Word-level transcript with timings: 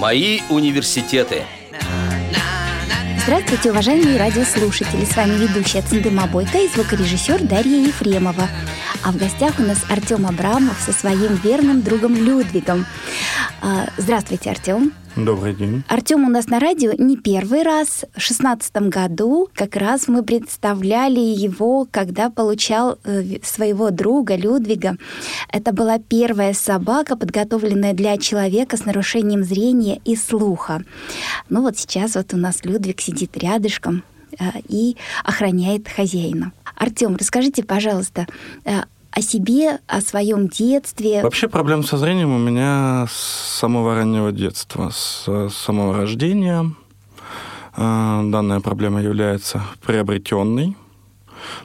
Мои 0.00 0.40
университеты. 0.48 1.42
Здравствуйте, 3.22 3.70
уважаемые 3.70 4.16
радиослушатели! 4.16 5.04
С 5.04 5.14
вами 5.14 5.34
ведущая 5.34 5.82
Циндыма 5.82 6.26
Бойко 6.26 6.56
и 6.56 6.68
звукорежиссер 6.68 7.42
Дарья 7.42 7.86
Ефремова. 7.86 8.48
А 9.02 9.12
в 9.12 9.18
гостях 9.18 9.58
у 9.58 9.62
нас 9.62 9.84
Артем 9.90 10.26
Абрамов 10.26 10.80
со 10.80 10.92
своим 10.92 11.34
верным 11.44 11.82
другом 11.82 12.14
Людвигом. 12.16 12.86
А, 13.60 13.88
здравствуйте, 13.98 14.50
Артем. 14.50 14.94
Добрый 15.16 15.54
день. 15.54 15.82
Артем 15.88 16.24
у 16.24 16.30
нас 16.30 16.46
на 16.46 16.60
радио 16.60 16.92
не 16.96 17.16
первый 17.16 17.62
раз. 17.62 18.04
В 18.14 18.20
шестнадцатом 18.20 18.90
году 18.90 19.48
как 19.54 19.74
раз 19.74 20.06
мы 20.06 20.22
представляли 20.22 21.18
его, 21.18 21.86
когда 21.90 22.30
получал 22.30 22.98
э, 23.04 23.40
своего 23.42 23.90
друга 23.90 24.36
Людвига. 24.36 24.96
Это 25.52 25.72
была 25.72 25.98
первая 25.98 26.54
собака, 26.54 27.16
подготовленная 27.16 27.92
для 27.92 28.18
человека 28.18 28.76
с 28.76 28.84
нарушением 28.84 29.42
зрения 29.42 30.00
и 30.04 30.14
слуха. 30.14 30.84
Ну 31.48 31.62
вот 31.62 31.76
сейчас 31.76 32.14
вот 32.14 32.32
у 32.32 32.36
нас 32.36 32.64
Людвиг 32.64 33.00
сидит 33.00 33.36
рядышком 33.36 34.04
э, 34.38 34.44
и 34.68 34.96
охраняет 35.24 35.88
хозяина. 35.88 36.52
Артем, 36.76 37.16
расскажите, 37.16 37.64
пожалуйста, 37.64 38.26
э, 38.64 38.82
о 39.12 39.22
себе, 39.22 39.80
о 39.86 40.00
своем 40.00 40.48
детстве. 40.48 41.22
Вообще 41.22 41.48
проблем 41.48 41.84
со 41.84 41.96
зрением 41.96 42.34
у 42.34 42.38
меня 42.38 43.06
с 43.10 43.58
самого 43.58 43.94
раннего 43.94 44.32
детства, 44.32 44.90
с 44.90 45.48
самого 45.50 45.96
рождения. 45.96 46.72
А, 47.74 48.22
данная 48.24 48.60
проблема 48.60 49.02
является 49.02 49.62
приобретенной. 49.84 50.76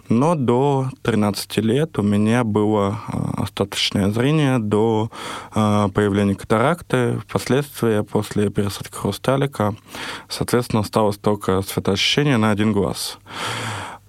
Но 0.07 0.35
до 0.35 0.89
13 1.01 1.57
лет 1.57 1.99
у 1.99 2.01
меня 2.01 2.43
было 2.43 2.99
а, 3.07 3.43
остаточное 3.43 4.09
зрение 4.09 4.59
до 4.59 5.09
а, 5.53 5.89
появления 5.89 6.35
катаракты. 6.35 7.19
Впоследствии, 7.27 8.01
после 8.01 8.49
пересадки 8.49 8.95
хрусталика, 8.95 9.75
соответственно, 10.29 10.81
осталось 10.81 11.17
только 11.17 11.61
светоощущение 11.61 12.37
на 12.37 12.51
один 12.51 12.71
глаз. 12.71 13.17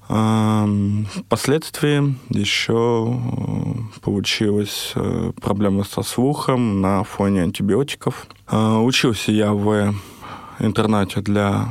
Впоследствии 0.08 2.14
еще 2.30 3.12
э, 3.12 4.00
получилась 4.02 4.92
э, 4.94 5.32
проблема 5.40 5.82
со 5.82 6.02
слухом 6.02 6.80
на 6.80 7.02
фоне 7.02 7.42
антибиотиков. 7.42 8.28
Э, 8.48 8.76
учился 8.76 9.32
я 9.32 9.52
в 9.52 9.94
интернате 10.60 11.22
для 11.22 11.70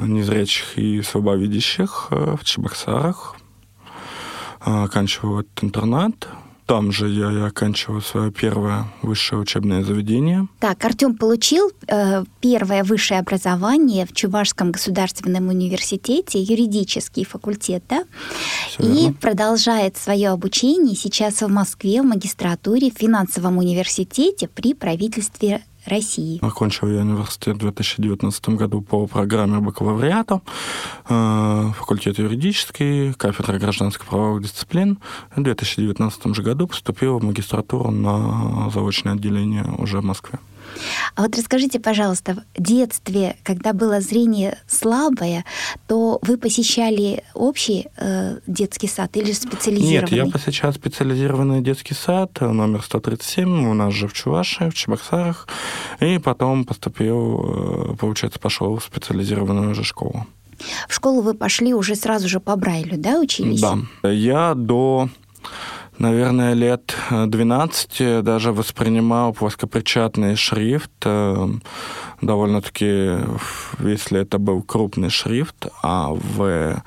незрячих 0.00 0.76
и 0.76 1.02
слабовидящих 1.02 2.08
в 2.10 2.42
Чебоксарах. 2.42 3.36
Оканчивал 4.58 5.40
этот 5.40 5.62
интернат. 5.62 6.28
Там 6.68 6.92
же 6.92 7.08
я 7.08 7.32
и 7.32 7.40
оканчивал 7.40 8.02
свое 8.02 8.30
первое 8.30 8.84
высшее 9.00 9.40
учебное 9.40 9.82
заведение. 9.82 10.48
Так, 10.60 10.84
Артем 10.84 11.16
получил 11.16 11.72
э, 11.86 12.24
первое 12.42 12.84
высшее 12.84 13.20
образование 13.20 14.04
в 14.04 14.12
Чувашском 14.12 14.70
государственном 14.70 15.48
университете, 15.48 16.42
юридический 16.42 17.24
факультет, 17.24 17.84
да? 17.88 18.04
и 18.78 19.10
продолжает 19.18 19.96
свое 19.96 20.28
обучение 20.28 20.94
сейчас 20.94 21.40
в 21.40 21.48
Москве 21.48 22.02
в 22.02 22.04
магистратуре 22.04 22.90
в 22.90 22.98
финансовом 22.98 23.56
университете 23.56 24.46
при 24.46 24.74
правительстве 24.74 25.62
России. 25.88 26.38
Окончил 26.42 26.88
я 26.88 27.00
университет 27.00 27.56
в 27.56 27.60
2019 27.60 28.48
году 28.50 28.80
по 28.80 29.06
программе 29.06 29.58
бакалавриата, 29.58 30.40
э, 31.08 31.70
факультет 31.76 32.18
юридический, 32.18 33.12
кафедра 33.14 33.58
гражданско-правовых 33.58 34.42
дисциплин. 34.42 34.98
В 35.34 35.42
2019 35.42 36.34
же 36.34 36.42
году 36.42 36.66
поступил 36.66 37.18
в 37.18 37.24
магистратуру 37.24 37.90
на 37.90 38.70
заочное 38.70 39.14
отделение 39.14 39.64
уже 39.78 40.00
в 40.00 40.04
Москве. 40.04 40.38
А 41.14 41.22
вот 41.22 41.36
расскажите, 41.36 41.80
пожалуйста, 41.80 42.44
в 42.56 42.62
детстве, 42.62 43.36
когда 43.42 43.72
было 43.72 44.00
зрение 44.00 44.58
слабое, 44.66 45.44
то 45.86 46.18
вы 46.22 46.36
посещали 46.36 47.24
общий 47.34 47.86
э, 47.96 48.38
детский 48.46 48.88
сад 48.88 49.16
или 49.16 49.32
специализированный? 49.32 50.16
Нет, 50.18 50.26
я 50.26 50.30
посещал 50.30 50.72
специализированный 50.72 51.60
детский 51.60 51.94
сад 51.94 52.40
номер 52.40 52.82
137 52.82 53.68
у 53.68 53.74
нас 53.74 53.92
же 53.94 54.08
в 54.08 54.12
Чувашии, 54.12 54.70
в 54.70 54.74
Чебоксарах, 54.74 55.48
и 56.00 56.18
потом 56.18 56.64
поступил, 56.64 57.92
э, 57.92 57.96
получается, 57.96 58.38
пошел 58.38 58.76
в 58.76 58.84
специализированную 58.84 59.70
уже 59.70 59.84
школу. 59.84 60.26
В 60.88 60.94
школу 60.94 61.22
вы 61.22 61.34
пошли 61.34 61.74
уже 61.74 61.94
сразу 61.94 62.28
же 62.28 62.40
по 62.40 62.56
Брайлю, 62.56 62.98
да, 62.98 63.20
учились? 63.20 63.60
Да. 63.60 63.78
Я 64.02 64.54
до 64.54 65.08
наверное, 65.98 66.54
лет 66.54 66.94
12 67.10 68.00
э, 68.00 68.22
даже 68.22 68.52
воспринимал 68.52 69.32
плоскопечатный 69.32 70.36
шрифт 70.36 70.90
э, 71.04 71.48
довольно-таки, 72.20 73.18
если 73.80 74.20
это 74.20 74.38
был 74.38 74.62
крупный 74.62 75.10
шрифт, 75.10 75.66
а 75.82 76.10
в 76.10 76.82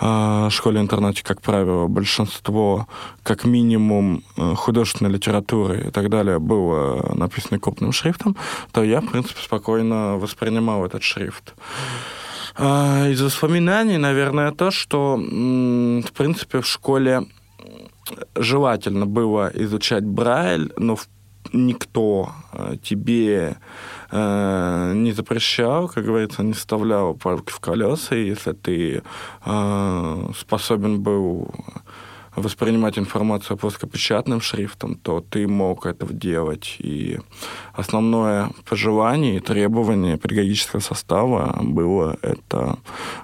э, 0.00 0.50
школе-интернате, 0.50 1.22
как 1.24 1.42
правило, 1.42 1.86
большинство, 1.86 2.86
как 3.22 3.44
минимум, 3.44 4.22
художественной 4.36 5.10
литературы 5.10 5.88
и 5.88 5.90
так 5.90 6.08
далее 6.08 6.38
было 6.38 7.14
написано 7.14 7.58
крупным 7.58 7.92
шрифтом, 7.92 8.36
то 8.72 8.82
я, 8.82 9.00
в 9.00 9.10
принципе, 9.10 9.40
спокойно 9.42 10.16
воспринимал 10.16 10.84
этот 10.84 11.02
шрифт. 11.02 11.54
А, 12.56 13.08
из 13.08 13.20
воспоминаний, 13.22 13.98
наверное, 13.98 14.52
то, 14.52 14.70
что, 14.70 15.16
в 15.16 16.12
принципе, 16.12 16.60
в 16.60 16.66
школе 16.66 17.26
желательно 18.34 19.06
было 19.06 19.50
изучать 19.54 20.04
Брайль, 20.04 20.72
но 20.76 20.96
никто 21.52 22.32
э, 22.52 22.76
тебе 22.82 23.56
э, 24.10 24.92
не 24.94 25.12
запрещал, 25.12 25.88
как 25.88 26.04
говорится, 26.04 26.42
не 26.42 26.52
вставлял 26.52 27.14
палки 27.14 27.50
в 27.50 27.60
колеса, 27.60 28.14
если 28.14 28.52
ты 28.52 29.02
э, 29.44 30.30
способен 30.38 31.00
был 31.00 31.52
воспринимать 32.36 32.98
информацию 32.98 33.56
плоскопечатным 33.56 34.40
шрифтом, 34.40 34.94
то 34.94 35.20
ты 35.20 35.46
мог 35.46 35.86
это 35.86 36.12
делать. 36.12 36.76
И 36.78 37.18
основное 37.72 38.50
пожелание 38.68 39.36
и 39.36 39.40
требование 39.40 40.18
педагогического 40.18 40.80
состава 40.80 41.58
было 41.62 42.16
это 42.22 42.78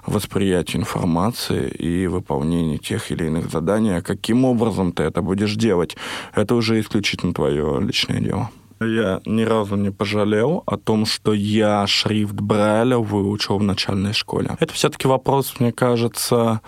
восприятие 0.05 0.81
информации 0.81 1.69
и 1.69 2.07
выполнение 2.07 2.77
тех 2.77 3.11
или 3.11 3.25
иных 3.25 3.49
заданий. 3.49 3.97
А 3.97 4.01
каким 4.01 4.45
образом 4.45 4.91
ты 4.91 5.03
это 5.03 5.21
будешь 5.21 5.55
делать, 5.55 5.97
это 6.33 6.55
уже 6.55 6.79
исключительно 6.79 7.33
твое 7.33 7.79
личное 7.81 8.19
дело. 8.19 8.49
Я 8.79 9.21
ни 9.25 9.41
разу 9.41 9.75
не 9.75 9.89
пожалел 9.91 10.61
о 10.67 10.77
том, 10.77 11.05
что 11.05 11.33
я 11.33 11.87
шрифт 11.87 12.35
Брайля 12.35 12.99
выучил 12.99 13.57
в 13.57 13.63
начальной 13.63 14.13
школе. 14.13 14.55
Это 14.59 14.71
все-таки 14.73 15.07
вопрос, 15.07 15.55
мне 15.59 15.71
кажется, 15.71 16.61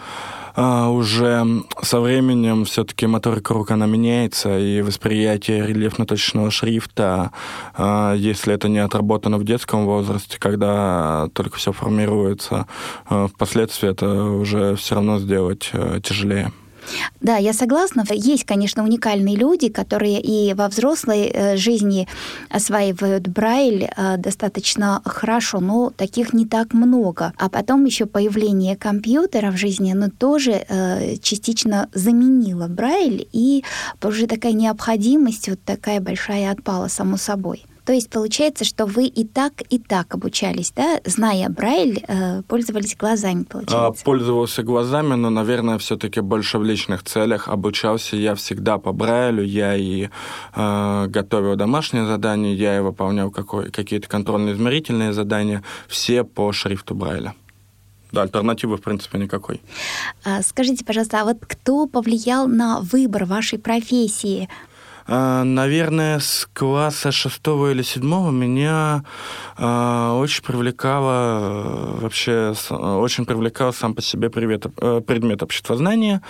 а, 0.55 0.89
уже 0.89 1.45
со 1.81 1.99
временем 1.99 2.65
все-таки 2.65 3.07
моторика 3.07 3.53
рук, 3.53 3.71
она 3.71 3.85
меняется, 3.85 4.57
и 4.57 4.81
восприятие 4.81 5.65
рельефно-точечного 5.67 6.51
шрифта, 6.51 7.31
а, 7.75 8.13
если 8.13 8.53
это 8.53 8.69
не 8.69 8.79
отработано 8.79 9.37
в 9.37 9.43
детском 9.43 9.85
возрасте, 9.85 10.37
когда 10.39 11.29
только 11.33 11.57
все 11.57 11.71
формируется, 11.71 12.67
а, 13.05 13.27
впоследствии 13.27 13.89
это 13.89 14.23
уже 14.23 14.75
все 14.75 14.95
равно 14.95 15.19
сделать 15.19 15.71
тяжелее. 16.03 16.51
Да, 17.21 17.37
я 17.37 17.53
согласна. 17.53 18.03
Есть, 18.11 18.45
конечно, 18.45 18.83
уникальные 18.83 19.35
люди, 19.35 19.69
которые 19.69 20.21
и 20.21 20.53
во 20.53 20.67
взрослой 20.67 21.31
э, 21.33 21.57
жизни 21.57 22.07
осваивают 22.49 23.27
Брайль 23.27 23.89
э, 23.95 24.17
достаточно 24.17 25.01
хорошо, 25.05 25.59
но 25.59 25.89
таких 25.89 26.33
не 26.33 26.45
так 26.45 26.73
много. 26.73 27.33
А 27.37 27.49
потом 27.49 27.85
еще 27.85 28.05
появление 28.05 28.75
компьютера 28.75 29.51
в 29.51 29.57
жизни, 29.57 29.91
оно 29.91 30.09
тоже 30.09 30.65
э, 30.67 31.17
частично 31.21 31.89
заменило 31.93 32.67
Брайль, 32.67 33.27
и 33.31 33.63
уже 34.03 34.27
такая 34.27 34.53
необходимость, 34.53 35.49
вот 35.49 35.59
такая 35.63 35.99
большая 35.99 36.51
отпала 36.51 36.87
само 36.87 37.17
собой. 37.17 37.65
То 37.89 37.93
есть 37.93 38.11
получается, 38.11 38.65
что 38.65 38.85
вы 38.85 39.07
и 39.07 39.25
так, 39.25 39.63
и 39.71 39.79
так 39.79 40.13
обучались, 40.13 40.71
да? 40.75 41.01
Зная 41.05 41.49
Брайль, 41.49 42.05
э, 42.07 42.43
пользовались 42.43 42.95
глазами, 42.95 43.45
получается? 43.45 43.87
А, 43.87 43.91
пользовался 44.05 44.61
глазами, 44.61 45.15
но, 45.15 45.31
наверное, 45.31 45.79
все-таки 45.79 46.21
больше 46.21 46.59
в 46.59 46.63
личных 46.63 47.01
целях. 47.01 47.47
Обучался 47.47 48.15
я 48.15 48.35
всегда 48.35 48.77
по 48.77 48.91
Брайлю, 48.91 49.43
я 49.43 49.75
и 49.75 50.09
э, 50.53 51.05
готовил 51.07 51.55
домашние 51.55 52.05
задания, 52.05 52.53
я 52.53 52.77
и 52.77 52.81
выполнял 52.81 53.31
какие-то 53.31 54.07
контрольно-измерительные 54.07 55.11
задания, 55.11 55.63
все 55.87 56.23
по 56.23 56.51
шрифту 56.51 56.93
Брайля. 56.93 57.33
Да, 58.11 58.23
альтернативы, 58.23 58.77
в 58.77 58.81
принципе, 58.81 59.19
никакой. 59.19 59.61
А, 60.23 60.41
скажите, 60.41 60.83
пожалуйста, 60.83 61.21
а 61.21 61.25
вот 61.25 61.37
кто 61.41 61.85
повлиял 61.85 62.47
на 62.47 62.81
выбор 62.81 63.25
вашей 63.25 63.59
профессии? 63.59 64.49
А, 65.11 65.43
наверное, 65.43 66.19
с 66.19 66.47
класса 66.53 67.11
шестого 67.11 67.71
или 67.71 67.81
седьмого 67.81 68.29
меня 68.29 69.03
а, 69.57 70.13
очень 70.13 70.43
привлекало 70.43 71.39
э, 71.41 72.01
вообще, 72.01 72.53
очень 72.69 73.25
привлекал 73.25 73.73
сам 73.73 73.95
по 73.95 74.03
себе 74.03 74.29
предмет, 74.29 74.67
э, 74.77 75.01
предмет 75.01 75.41
обществознания. 75.41 76.21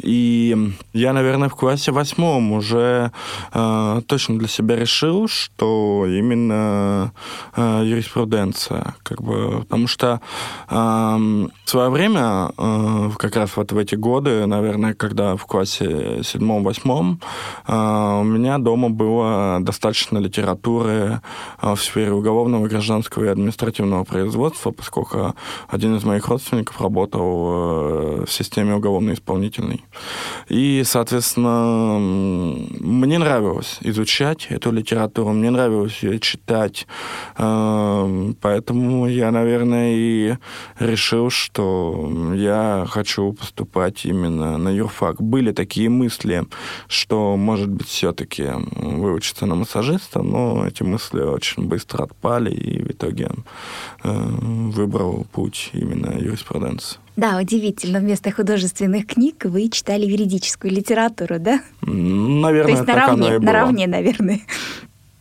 И 0.00 0.74
я, 0.92 1.14
наверное, 1.14 1.48
в 1.48 1.54
классе 1.54 1.92
восьмом 1.92 2.52
уже 2.52 3.10
точно 3.52 4.38
для 4.38 4.48
себя 4.48 4.76
решил, 4.76 5.28
что 5.28 6.04
именно 6.06 7.12
юриспруденция. 7.56 8.94
Как 9.02 9.22
бы, 9.22 9.60
потому 9.60 9.86
что 9.86 10.20
в 10.68 11.50
свое 11.64 11.90
время, 11.90 12.50
как 13.18 13.36
раз 13.36 13.56
вот 13.56 13.72
в 13.72 13.78
эти 13.78 13.94
годы, 13.94 14.46
наверное, 14.46 14.94
когда 14.94 15.36
в 15.36 15.46
классе 15.46 16.22
седьмом-восьмом, 16.22 17.20
меня 18.26 18.58
дома 18.58 18.90
было 18.90 19.58
достаточно 19.60 20.18
литературы 20.18 21.20
а, 21.58 21.74
в 21.74 21.82
сфере 21.82 22.12
уголовного, 22.12 22.66
гражданского 22.68 23.24
и 23.24 23.28
административного 23.28 24.04
производства, 24.04 24.70
поскольку 24.70 25.34
один 25.68 25.96
из 25.96 26.04
моих 26.04 26.26
родственников 26.28 26.80
работал 26.80 28.20
э, 28.20 28.24
в 28.26 28.32
системе 28.32 28.74
уголовно-исполнительной. 28.74 29.84
И, 30.48 30.82
соответственно, 30.84 31.98
мне 31.98 33.18
нравилось 33.18 33.78
изучать 33.80 34.46
эту 34.50 34.72
литературу, 34.72 35.32
мне 35.32 35.50
нравилось 35.50 36.02
ее 36.02 36.18
читать, 36.18 36.86
э, 37.36 38.32
поэтому 38.40 39.06
я, 39.08 39.30
наверное, 39.30 39.94
и 39.94 40.34
решил, 40.78 41.30
что 41.30 42.32
я 42.34 42.86
хочу 42.88 43.32
поступать 43.32 44.04
именно 44.04 44.58
на 44.58 44.68
юрфак. 44.68 45.20
Были 45.20 45.52
такие 45.52 45.88
мысли, 45.88 46.44
что, 46.88 47.36
может 47.36 47.68
быть, 47.68 47.88
все-таки 48.06 48.44
выучиться 48.76 49.46
на 49.46 49.56
массажиста, 49.56 50.22
но 50.22 50.64
эти 50.64 50.84
мысли 50.84 51.20
очень 51.20 51.64
быстро 51.66 52.04
отпали, 52.04 52.54
и 52.54 52.80
в 52.80 52.90
итоге 52.92 53.30
э, 54.04 54.10
выбрал 54.12 55.26
путь 55.32 55.70
именно 55.72 56.16
юриспруденции. 56.16 56.98
Да, 57.16 57.38
удивительно. 57.38 57.98
Вместо 57.98 58.30
художественных 58.30 59.06
книг 59.08 59.44
вы 59.44 59.68
читали 59.70 60.06
юридическую 60.06 60.72
литературу, 60.72 61.40
да? 61.40 61.60
Наверное, 61.80 62.62
То 62.62 62.70
есть 62.70 62.86
наравне, 62.86 63.38
наравне, 63.40 63.86
наверное. 63.88 64.40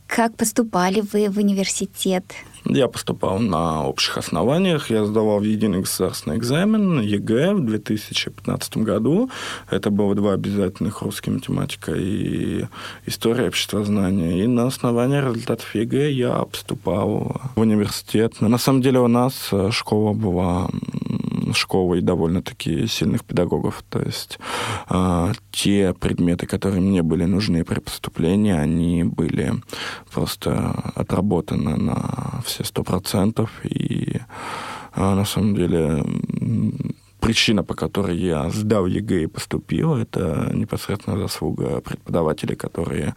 Как 0.06 0.36
поступали 0.36 1.02
вы 1.02 1.30
в 1.30 1.38
университет? 1.40 2.24
Я 2.66 2.88
поступал 2.88 3.40
на 3.40 3.86
общих 3.86 4.18
основаниях. 4.18 4.90
Я 4.90 5.06
сдавал 5.06 5.42
единый 5.42 5.82
государственный 5.82 6.38
экзамен 6.38 7.00
ЕГЭ 7.00 7.54
в 7.54 7.66
2015 7.66 8.78
году. 8.78 9.30
Это 9.70 9.92
было 9.92 10.16
два 10.16 10.34
обязательных 10.34 11.02
русский 11.02 11.32
математика 11.32 11.94
и 11.94 12.66
история 13.06 13.48
обществознания. 13.48 14.44
И 14.44 14.48
на 14.48 14.68
основании 14.68 15.22
результатов 15.22 15.76
ЕГЭ 15.76 16.12
я 16.12 16.34
поступал 16.46 17.42
в 17.56 17.60
университет. 17.60 18.42
На 18.42 18.58
самом 18.58 18.82
деле 18.82 19.00
у 19.00 19.08
нас 19.08 19.52
школа 19.72 20.14
была 20.14 20.68
школой 21.56 22.02
довольно-таки 22.02 22.88
сильных 22.88 23.24
педагогов. 23.26 23.84
То 23.90 24.00
есть 24.00 24.40
э, 24.90 25.34
те 25.52 25.94
предметы, 25.94 26.46
которые 26.46 26.82
мне 26.82 27.02
были 27.02 27.26
нужны 27.26 27.64
при 27.64 27.80
поступлении, 27.80 28.54
они 28.54 29.04
были 29.04 29.54
просто 30.14 30.92
отработаны 30.96 31.76
на 31.76 32.42
все 32.46 32.64
сто 32.64 32.84
процентов. 32.84 33.50
И 33.64 34.20
э, 34.96 35.16
на 35.16 35.26
самом 35.26 35.56
деле 35.56 36.04
причина, 37.26 37.64
по 37.64 37.74
которой 37.74 38.18
я 38.18 38.50
сдал 38.52 38.86
ЕГЭ 38.86 39.24
и 39.24 39.28
поступил, 39.28 39.96
это 39.96 40.52
непосредственно 40.54 41.18
заслуга 41.18 41.82
преподавателей, 41.82 42.56
которые, 42.56 43.16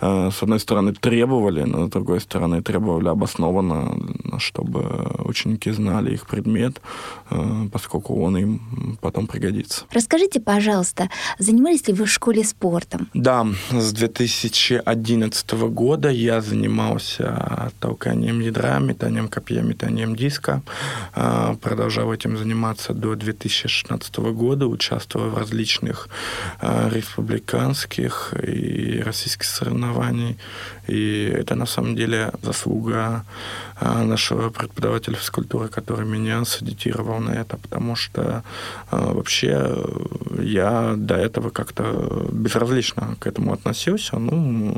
э, 0.00 0.30
с 0.32 0.42
одной 0.42 0.58
стороны, 0.58 0.92
требовали, 0.92 1.62
но 1.62 1.86
с 1.86 1.90
другой 1.90 2.20
стороны, 2.20 2.62
требовали 2.62 3.08
обоснованно, 3.08 3.94
чтобы 4.38 4.80
ученики 5.24 5.70
знали 5.72 6.14
их 6.14 6.26
предмет, 6.26 6.80
э, 7.30 7.68
поскольку 7.72 8.20
он 8.24 8.36
им 8.36 8.98
потом 9.00 9.26
пригодится. 9.26 9.84
Расскажите, 9.92 10.40
пожалуйста, 10.40 11.08
занимались 11.38 11.86
ли 11.88 11.94
вы 11.94 12.04
в 12.06 12.10
школе 12.10 12.42
спортом? 12.42 13.06
Да, 13.14 13.46
с 13.70 13.92
2011 13.92 15.68
года 15.68 16.08
я 16.08 16.40
занимался 16.40 17.70
толканием 17.78 18.40
ядра, 18.40 18.80
метанием 18.80 19.28
копья, 19.28 19.62
метанием 19.62 20.16
диска. 20.16 20.60
Э, 21.14 21.54
продолжал 21.62 22.12
этим 22.12 22.36
заниматься 22.36 22.92
до 22.92 23.14
2000 23.14 23.43
2016 23.48 24.16
года, 24.16 24.66
участвовал 24.66 25.30
в 25.30 25.38
различных 25.38 26.08
э, 26.60 26.90
республиканских 26.90 28.34
и 28.42 29.02
российских 29.04 29.46
соревнований. 29.46 30.38
И 30.86 31.32
это 31.34 31.54
на 31.54 31.66
самом 31.66 31.94
деле 31.96 32.32
заслуга 32.42 33.24
э, 33.80 34.04
нашего 34.04 34.50
преподавателя 34.50 35.16
физкультуры, 35.16 35.68
который 35.68 36.06
меня 36.06 36.44
садитировал 36.44 37.20
на 37.20 37.32
это, 37.32 37.56
потому 37.56 37.96
что 37.96 38.42
э, 38.90 39.12
вообще 39.14 39.76
я 40.38 40.94
до 40.96 41.14
этого 41.16 41.50
как-то 41.50 42.28
безразлично 42.32 43.16
к 43.18 43.26
этому 43.26 43.52
относился. 43.52 44.18
Ну, 44.18 44.74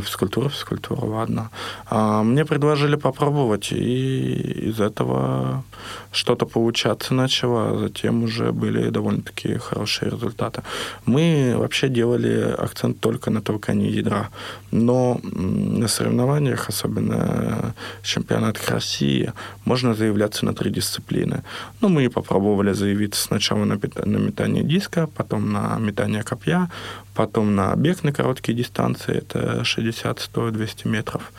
физкультура, 0.00 0.48
физкультура, 0.48 1.04
ладно. 1.04 1.50
А 1.86 2.22
мне 2.22 2.44
предложили 2.44 2.96
попробовать, 2.96 3.72
и 3.72 4.68
из 4.68 4.80
этого 4.80 5.64
что-то 6.10 6.46
получаться 6.46 7.14
начало, 7.14 7.70
а 7.70 7.78
затем 7.78 8.24
уже 8.24 8.52
были 8.52 8.90
довольно-таки 8.90 9.58
хорошие 9.58 10.10
результаты. 10.10 10.62
Мы 11.06 11.54
вообще 11.56 11.88
делали 11.88 12.54
акцент 12.58 13.00
только 13.00 13.30
на 13.30 13.40
толкании 13.42 13.90
ядра, 13.90 14.28
но 14.70 15.20
на 15.22 15.88
соревнованиях, 15.88 16.68
особенно 16.68 17.74
чемпионатах 18.02 18.68
России, 18.70 19.32
можно 19.64 19.94
заявляться 19.94 20.44
на 20.44 20.54
три 20.54 20.70
дисциплины. 20.70 21.42
Ну, 21.80 21.88
мы 21.88 22.08
попробовали 22.10 22.72
заявиться 22.72 23.22
сначала 23.22 23.64
на, 23.64 23.78
на 24.04 24.16
метание 24.16 24.64
диска, 24.64 25.06
потом 25.06 25.52
на 25.52 25.78
метание 25.78 26.22
копья, 26.22 26.70
потом 27.14 27.54
на 27.54 27.74
бег 27.76 28.04
на 28.04 28.12
короткие 28.12 28.56
дистанции, 28.56 29.18
это 29.18 29.64
60, 29.64 30.20
100, 30.20 30.50
200 30.50 30.88
метров. 30.88 31.32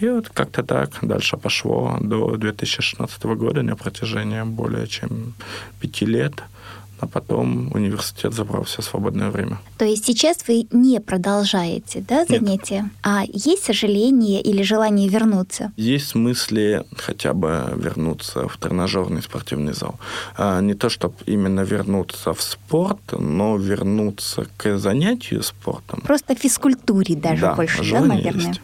И 0.00 0.08
вот 0.08 0.28
как-то 0.28 0.62
так 0.62 0.98
дальше 1.02 1.36
пошло 1.36 1.98
до 2.00 2.36
2016 2.36 3.24
года 3.24 3.62
на 3.62 3.76
протяжении 3.76 4.42
более 4.42 4.86
чем 4.86 5.34
пяти 5.80 6.06
лет– 6.06 6.34
а 7.00 7.06
потом 7.06 7.72
университет 7.72 8.34
забрал 8.34 8.64
все 8.64 8.82
свободное 8.82 9.30
время. 9.30 9.58
То 9.78 9.84
есть 9.84 10.04
сейчас 10.06 10.38
вы 10.48 10.66
не 10.72 11.00
продолжаете 11.00 12.04
да, 12.06 12.24
занятия? 12.24 12.82
Нет. 12.82 12.92
А 13.02 13.22
есть 13.26 13.64
сожаление 13.64 14.40
или 14.40 14.62
желание 14.62 15.08
вернуться? 15.08 15.72
Есть 15.76 16.14
мысли 16.14 16.84
хотя 16.96 17.34
бы 17.34 17.72
вернуться 17.76 18.48
в 18.48 18.56
тренажерный 18.56 19.22
спортивный 19.22 19.72
зал. 19.72 19.98
А 20.36 20.60
не 20.60 20.74
то, 20.74 20.88
чтобы 20.88 21.14
именно 21.26 21.60
вернуться 21.60 22.32
в 22.32 22.42
спорт, 22.42 23.00
но 23.12 23.56
вернуться 23.56 24.46
к 24.56 24.78
занятию 24.78 25.42
спортом. 25.42 26.00
Просто 26.00 26.34
физкультуре 26.34 27.14
даже 27.14 27.42
да, 27.42 27.54
больше, 27.54 27.90
да, 27.90 28.00
наверное? 28.00 28.48
Есть. 28.48 28.60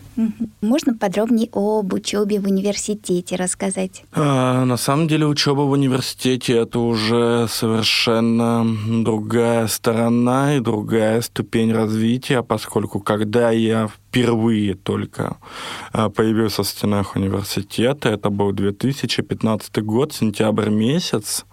Можно 0.60 0.94
подробнее 0.94 1.48
об 1.52 1.92
учебе 1.92 2.40
в 2.40 2.46
университете 2.46 3.36
рассказать? 3.36 4.04
А, 4.12 4.64
на 4.64 4.76
самом 4.76 5.08
деле 5.08 5.26
учеба 5.26 5.62
в 5.62 5.70
университете 5.70 6.58
это 6.58 6.78
уже 6.78 7.46
совершенно 7.48 8.64
другая 9.02 9.66
сторона 9.66 10.56
и 10.56 10.60
другая 10.60 11.20
ступень 11.20 11.72
развития, 11.72 12.42
поскольку 12.42 13.00
когда 13.00 13.50
я 13.50 13.88
впервые 13.88 14.74
только 14.74 15.36
а, 15.92 16.08
появился 16.10 16.62
в 16.62 16.68
стенах 16.68 17.16
университета, 17.16 18.10
это 18.10 18.30
был 18.30 18.52
2015 18.52 19.82
год, 19.82 20.12
сентябрь 20.12 20.70
месяц, 20.70 21.44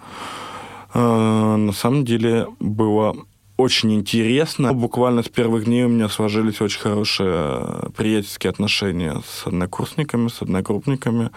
а, 0.94 1.58
на 1.58 1.72
самом 1.72 2.06
деле 2.06 2.48
было 2.60 3.16
очень 3.58 3.94
интересно. 3.94 4.74
Буквально 4.74 5.24
с 5.24 5.30
первых 5.30 5.66
дней 5.66 5.86
у 5.86 5.90
меня 5.90 6.10
сложились 6.10 6.62
очень 6.62 6.80
хорошие 6.80 7.30
э, 7.32 7.90
приятельские 7.96 8.50
отношения 8.50 9.22
с 9.26 9.48
однокурсниками, 9.48 10.30
с 10.30 10.42
одногруппниками. 10.42 11.30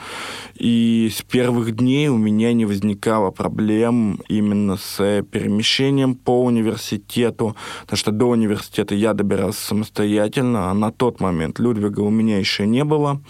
И 0.54 1.11
с 1.14 1.23
первых 1.23 1.76
дней 1.76 2.09
у 2.09 2.16
меня 2.16 2.52
не 2.52 2.64
возникало 2.64 3.30
проблем 3.30 4.21
именно 4.28 4.76
с 4.76 5.23
перемещением 5.30 6.14
по 6.14 6.42
университету, 6.44 7.56
потому 7.83 7.99
что 7.99 8.11
до 8.11 8.26
университета 8.26 8.94
я 8.94 9.12
добирался 9.12 9.61
самостоятельно, 9.66 10.71
а 10.71 10.75
на 10.75 10.90
тот 10.92 11.21
момент 11.21 11.59
Людвига 11.59 12.00
у 12.00 12.11
меня 12.11 12.38
еще 12.38 12.66
не 12.66 12.85
было. 12.85 13.21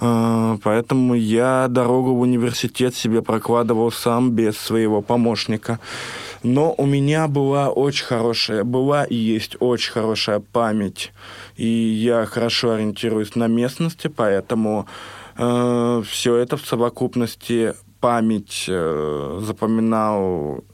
Э, 0.00 0.56
поэтому 0.62 1.14
я 1.14 1.66
дорогу 1.68 2.14
в 2.14 2.20
университет 2.20 2.94
себе 2.94 3.22
прокладывал 3.22 3.92
сам 3.92 4.30
без 4.30 4.56
своего 4.58 5.02
помощника. 5.02 5.78
Но 6.42 6.74
у 6.78 6.86
меня 6.86 7.28
была 7.28 7.68
очень 7.68 8.06
хорошая, 8.06 8.64
была 8.64 9.04
и 9.04 9.14
есть 9.14 9.56
очень 9.60 9.92
хорошая 9.92 10.40
память, 10.40 11.12
и 11.56 11.66
я 11.66 12.24
хорошо 12.24 12.72
ориентируюсь 12.72 13.34
на 13.34 13.46
местности, 13.46 14.08
поэтому 14.08 14.86
э, 15.36 16.02
все 16.08 16.36
это 16.36 16.56
в 16.56 16.66
совокупности 16.66 17.74
память 18.00 18.64
э, 18.68 19.40
запоминал, 19.42 20.64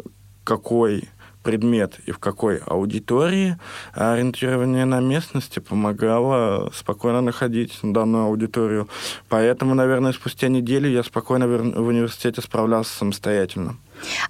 какой 0.45 1.09
предмет 1.47 2.00
и 2.07 2.11
в 2.11 2.19
какой 2.19 2.57
аудитории, 2.57 3.57
а 3.95 4.15
ориентирование 4.15 4.85
на 4.85 4.99
местности 4.99 5.61
помогало 5.61 6.73
спокойно 6.75 7.21
находить 7.21 7.79
данную 7.85 8.25
аудиторию. 8.25 8.88
Поэтому, 9.29 9.75
наверное, 9.75 10.12
спустя 10.12 10.49
неделю 10.49 10.91
я 10.91 11.05
спокойно 11.05 11.47
в 11.47 11.87
университете 11.87 12.43
справлялся 12.43 12.99
самостоятельно. 12.99 13.76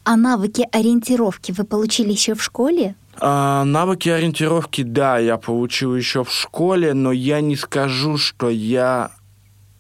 А 0.05 0.17
навыки 0.17 0.69
ориентировки 0.73 1.53
вы 1.53 1.65
получили 1.65 2.13
еще 2.13 2.35
в 2.35 2.43
школе? 2.43 2.95
А, 3.19 3.65
навыки 3.65 4.11
ориентировки, 4.11 4.83
да, 4.83 5.17
я 5.17 5.39
получил 5.39 5.97
еще 5.97 6.23
в 6.23 6.31
школе, 6.31 6.93
но 6.93 7.13
я 7.13 7.41
не 7.41 7.57
скажу, 7.57 8.19
что 8.19 8.51
я 8.51 9.11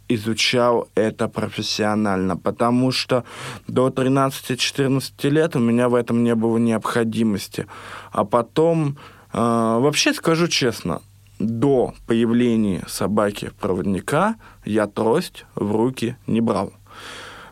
изучал 0.08 0.88
это 0.94 1.28
профессионально, 1.28 2.36
потому 2.36 2.92
что 2.92 3.24
до 3.68 3.88
13-14 3.88 5.28
лет 5.30 5.56
у 5.56 5.58
меня 5.58 5.88
в 5.88 5.94
этом 5.94 6.24
не 6.24 6.34
было 6.34 6.58
необходимости. 6.58 7.66
А 8.12 8.24
потом, 8.24 8.98
э, 9.32 9.38
вообще 9.38 10.12
скажу 10.12 10.48
честно, 10.48 11.02
до 11.38 11.94
появления 12.06 12.84
собаки-проводника 12.88 14.36
я 14.64 14.86
трость 14.86 15.44
в 15.54 15.72
руки 15.72 16.16
не 16.26 16.40
брал. 16.40 16.72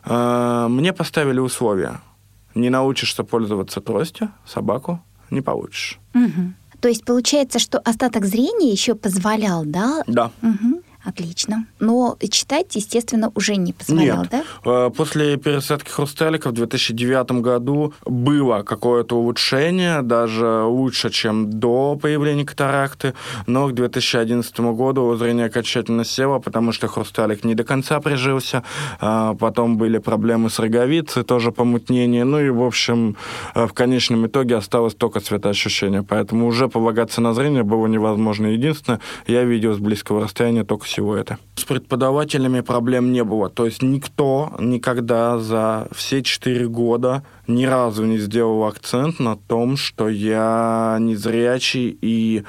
Э, 0.05 0.67
мне 0.69 0.93
поставили 0.93 1.39
условия. 1.39 2.01
Не 2.55 2.69
научишься 2.69 3.23
пользоваться 3.23 3.81
тростью, 3.81 4.31
собаку 4.45 5.01
не 5.29 5.41
получишь. 5.41 5.99
Угу. 6.13 6.53
То 6.79 6.89
есть 6.89 7.03
получается, 7.03 7.59
что 7.59 7.79
остаток 7.79 8.25
зрения 8.25 8.71
еще 8.71 8.95
позволял, 8.95 9.65
да? 9.65 10.03
Да. 10.07 10.31
Угу. 10.41 10.81
Отлично. 11.05 11.67
Но 11.79 12.17
читать, 12.31 12.75
естественно, 12.75 13.31
уже 13.35 13.57
не 13.57 13.73
позволял, 13.73 14.23
Нет. 14.23 14.29
да? 14.31 14.43
Э, 14.87 14.89
после 14.89 15.37
пересадки 15.37 15.89
хрусталика 15.89 16.49
в 16.49 16.53
2009 16.53 17.43
году 17.43 17.93
было 18.05 18.63
какое-то 18.63 19.15
улучшение, 19.15 20.01
даже 20.01 20.63
лучше, 20.63 21.11
чем 21.11 21.51
до 21.51 21.95
появления 21.95 22.43
катаракты, 22.43 23.13
но 23.45 23.67
к 23.67 23.73
2011 23.73 24.59
году 24.59 25.15
зрение 25.15 25.45
окончательно 25.45 26.03
село, 26.03 26.39
потому 26.39 26.71
что 26.71 26.87
хрусталик 26.87 27.43
не 27.43 27.53
до 27.53 27.63
конца 27.63 27.99
прижился, 27.99 28.63
а 28.99 29.35
потом 29.35 29.77
были 29.77 29.99
проблемы 29.99 30.49
с 30.49 30.57
роговицей, 30.57 31.23
тоже 31.23 31.51
помутнение, 31.51 32.23
ну 32.23 32.39
и, 32.39 32.49
в 32.49 32.63
общем, 32.63 33.15
э, 33.53 33.67
в 33.67 33.73
конечном 33.73 34.25
итоге 34.25 34.55
осталось 34.55 34.95
только 34.95 35.19
цветоощущение, 35.19 36.01
поэтому 36.01 36.47
уже 36.47 36.67
полагаться 36.67 37.21
на 37.21 37.35
зрение 37.35 37.63
было 37.63 37.85
невозможно. 37.85 38.47
Единственное, 38.47 39.01
я 39.27 39.43
видел 39.43 39.75
с 39.75 39.77
близкого 39.77 40.23
расстояния 40.23 40.63
только 40.63 40.87
всего 40.95 41.17
это. 41.17 41.37
С 41.55 41.65
преподавателями 41.65 42.61
проблем 42.61 43.11
не 43.11 43.23
было. 43.23 43.49
То 43.49 43.65
есть 43.65 43.81
никто 43.81 44.55
никогда 44.59 45.39
за 45.39 45.87
все 45.93 46.23
четыре 46.23 46.67
года 46.67 47.23
ни 47.47 47.65
разу 47.65 48.05
не 48.05 48.17
сделал 48.17 48.63
акцент 48.63 49.19
на 49.19 49.35
том, 49.35 49.75
что 49.75 50.07
я 50.07 50.97
незрячий 50.99 51.97
и 52.01 52.43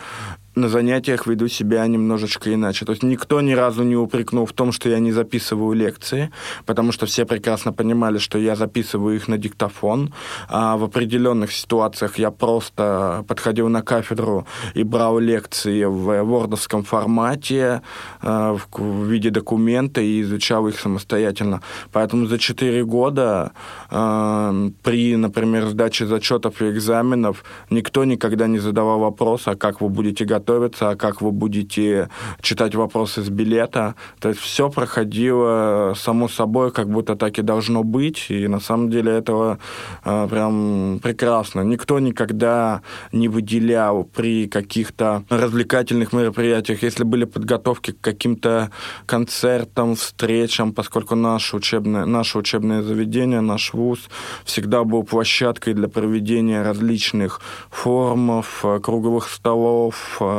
на 0.56 0.68
занятиях 0.68 1.26
веду 1.26 1.48
себя 1.48 1.86
немножечко 1.86 2.52
иначе. 2.52 2.86
То 2.86 2.92
есть 2.92 3.02
никто 3.02 3.40
ни 3.42 3.52
разу 3.52 3.82
не 3.82 3.94
упрекнул 3.94 4.46
в 4.46 4.52
том, 4.52 4.72
что 4.72 4.88
я 4.88 4.98
не 4.98 5.12
записываю 5.12 5.74
лекции, 5.74 6.30
потому 6.64 6.92
что 6.92 7.04
все 7.04 7.26
прекрасно 7.26 7.72
понимали, 7.72 8.18
что 8.18 8.38
я 8.38 8.56
записываю 8.56 9.16
их 9.16 9.28
на 9.28 9.36
диктофон. 9.36 10.14
А 10.48 10.76
в 10.78 10.84
определенных 10.84 11.52
ситуациях 11.52 12.18
я 12.18 12.30
просто 12.30 13.24
подходил 13.28 13.68
на 13.68 13.82
кафедру 13.82 14.46
и 14.74 14.82
брал 14.82 15.18
лекции 15.18 15.84
в 15.84 16.22
вордовском 16.24 16.84
формате, 16.84 17.82
э, 18.22 18.56
в 18.72 19.04
виде 19.04 19.30
документа 19.30 20.00
и 20.00 20.22
изучал 20.22 20.68
их 20.68 20.80
самостоятельно. 20.80 21.60
Поэтому 21.92 22.26
за 22.26 22.38
4 22.38 22.82
года 22.84 23.52
э, 23.90 24.70
при, 24.82 25.16
например, 25.16 25.66
сдаче 25.66 26.06
зачетов 26.06 26.62
и 26.62 26.70
экзаменов 26.70 27.44
никто 27.68 28.04
никогда 28.04 28.46
не 28.46 28.58
задавал 28.58 29.00
вопрос, 29.00 29.48
а 29.48 29.54
как 29.54 29.82
вы 29.82 29.90
будете 29.90 30.24
готовы 30.24 30.45
готовиться, 30.46 30.90
а 30.90 30.96
как 30.96 31.20
вы 31.22 31.32
будете 31.32 32.08
читать 32.40 32.74
вопросы 32.74 33.22
с 33.22 33.28
билета. 33.28 33.94
То 34.20 34.28
есть 34.28 34.40
все 34.40 34.70
проходило 34.70 35.94
само 35.96 36.28
собой, 36.28 36.70
как 36.70 36.88
будто 36.88 37.16
так 37.16 37.38
и 37.38 37.42
должно 37.42 37.82
быть. 37.82 38.26
И 38.30 38.46
на 38.48 38.60
самом 38.60 38.90
деле 38.90 39.12
этого 39.12 39.58
э, 40.04 40.28
прям 40.30 41.00
прекрасно. 41.02 41.62
Никто 41.62 41.98
никогда 41.98 42.82
не 43.12 43.28
выделял 43.28 44.04
при 44.04 44.46
каких-то 44.46 45.24
развлекательных 45.28 46.12
мероприятиях, 46.12 46.82
если 46.82 47.04
были 47.04 47.24
подготовки 47.24 47.90
к 47.90 48.00
каким-то 48.00 48.70
концертам, 49.06 49.94
встречам, 49.94 50.72
поскольку 50.72 51.16
наше 51.16 51.56
учебное, 51.56 52.06
наше 52.06 52.38
учебное 52.38 52.82
заведение, 52.82 53.40
наш 53.40 53.74
вуз 53.74 53.98
всегда 54.44 54.84
был 54.84 55.02
площадкой 55.02 55.74
для 55.74 55.88
проведения 55.88 56.62
различных 56.62 57.40
форумов, 57.70 58.64
э, 58.64 58.78
круговых 58.80 59.28
столов, 59.28 60.18
э, 60.20 60.35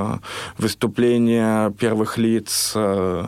выступления 0.58 1.72
первых 1.72 2.18
лиц 2.18 2.74
э, 2.76 3.28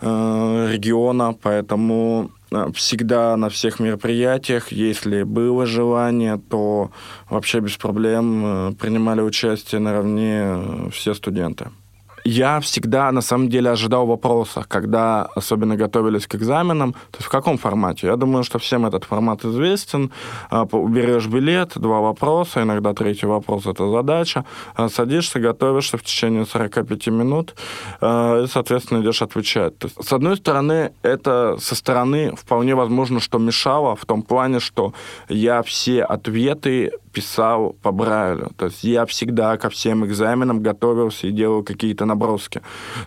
э, 0.00 0.68
региона, 0.72 1.34
поэтому 1.42 2.30
э, 2.50 2.70
всегда 2.74 3.36
на 3.36 3.48
всех 3.48 3.80
мероприятиях, 3.80 4.72
если 4.72 5.22
было 5.24 5.66
желание, 5.66 6.40
то 6.50 6.90
вообще 7.30 7.60
без 7.60 7.76
проблем 7.76 8.76
принимали 8.80 9.20
участие 9.20 9.80
наравне 9.80 10.90
все 10.92 11.14
студенты. 11.14 11.70
Я 12.28 12.58
всегда, 12.58 13.12
на 13.12 13.20
самом 13.20 13.48
деле, 13.48 13.70
ожидал 13.70 14.04
вопроса, 14.04 14.64
когда 14.66 15.28
особенно 15.36 15.76
готовились 15.76 16.26
к 16.26 16.34
экзаменам, 16.34 16.92
то 16.92 17.18
есть 17.18 17.26
в 17.26 17.28
каком 17.28 17.56
формате. 17.56 18.08
Я 18.08 18.16
думаю, 18.16 18.42
что 18.42 18.58
всем 18.58 18.84
этот 18.84 19.04
формат 19.04 19.44
известен. 19.44 20.10
А, 20.50 20.64
берешь 20.64 21.28
билет, 21.28 21.74
два 21.76 22.00
вопроса, 22.00 22.62
иногда 22.62 22.94
третий 22.94 23.26
вопрос— 23.26 23.66
это 23.66 23.88
задача. 23.88 24.44
А, 24.74 24.88
садишься, 24.88 25.38
готовишься 25.38 25.98
в 25.98 26.02
течение 26.02 26.46
45 26.46 27.06
минут 27.06 27.54
а, 28.00 28.42
и, 28.42 28.48
соответственно, 28.48 29.02
идешь 29.02 29.22
отвечать. 29.22 29.78
То 29.78 29.86
есть, 29.86 30.08
с 30.08 30.12
одной 30.12 30.36
стороны, 30.36 30.94
это 31.02 31.56
со 31.60 31.76
стороны 31.76 32.34
вполне 32.34 32.74
возможно, 32.74 33.20
что 33.20 33.38
мешало 33.38 33.94
в 33.94 34.04
том 34.04 34.22
плане, 34.22 34.58
что 34.58 34.94
я 35.28 35.62
все 35.62 36.02
ответы 36.02 36.90
писал 37.16 37.74
по 37.82 37.92
Брайлю. 37.92 38.50
То 38.58 38.66
есть 38.66 38.84
я 38.84 39.06
всегда 39.06 39.56
ко 39.56 39.70
всем 39.70 40.04
экзаменам 40.04 40.62
готовился 40.62 41.28
и 41.28 41.30
делал 41.30 41.62
какие-то 41.62 42.04
наброски. 42.04 42.60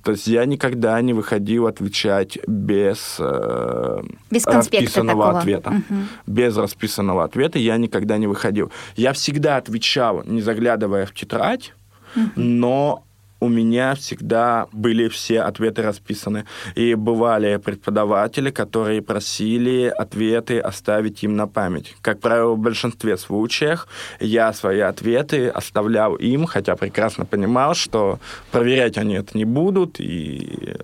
То 0.03 0.11
есть 0.11 0.25
я 0.25 0.45
никогда 0.45 0.99
не 1.01 1.13
выходил 1.13 1.67
отвечать 1.67 2.39
без, 2.47 3.17
э, 3.19 4.01
без 4.31 4.47
расписанного 4.47 5.25
такого. 5.25 5.39
ответа. 5.39 5.69
Угу. 5.69 5.99
Без 6.25 6.57
расписанного 6.57 7.23
ответа 7.23 7.59
я 7.59 7.77
никогда 7.77 8.17
не 8.17 8.25
выходил. 8.25 8.71
Я 8.95 9.13
всегда 9.13 9.57
отвечал, 9.57 10.23
не 10.25 10.41
заглядывая 10.41 11.05
в 11.05 11.13
тетрадь, 11.13 11.73
угу. 12.15 12.31
но 12.35 13.03
у 13.39 13.47
меня 13.47 13.95
всегда 13.95 14.67
были 14.71 15.07
все 15.07 15.41
ответы 15.41 15.81
расписаны. 15.81 16.45
И 16.75 16.95
бывали 16.95 17.57
преподаватели, 17.57 18.49
которые 18.49 19.01
просили 19.01 19.93
ответы 19.97 20.59
оставить 20.59 21.23
им 21.23 21.35
на 21.35 21.47
память. 21.47 21.95
Как 22.01 22.19
правило, 22.19 22.53
в 22.53 22.59
большинстве 22.59 23.17
случаев 23.17 23.87
я 24.19 24.53
свои 24.53 24.79
ответы 24.79 25.47
оставлял 25.47 26.15
им, 26.15 26.45
хотя 26.45 26.75
прекрасно 26.75 27.25
понимал, 27.25 27.75
что 27.75 28.19
проверять 28.51 28.97
они 28.97 29.15
это 29.15 29.37
не 29.37 29.45
будут, 29.45 29.99
и 29.99 30.77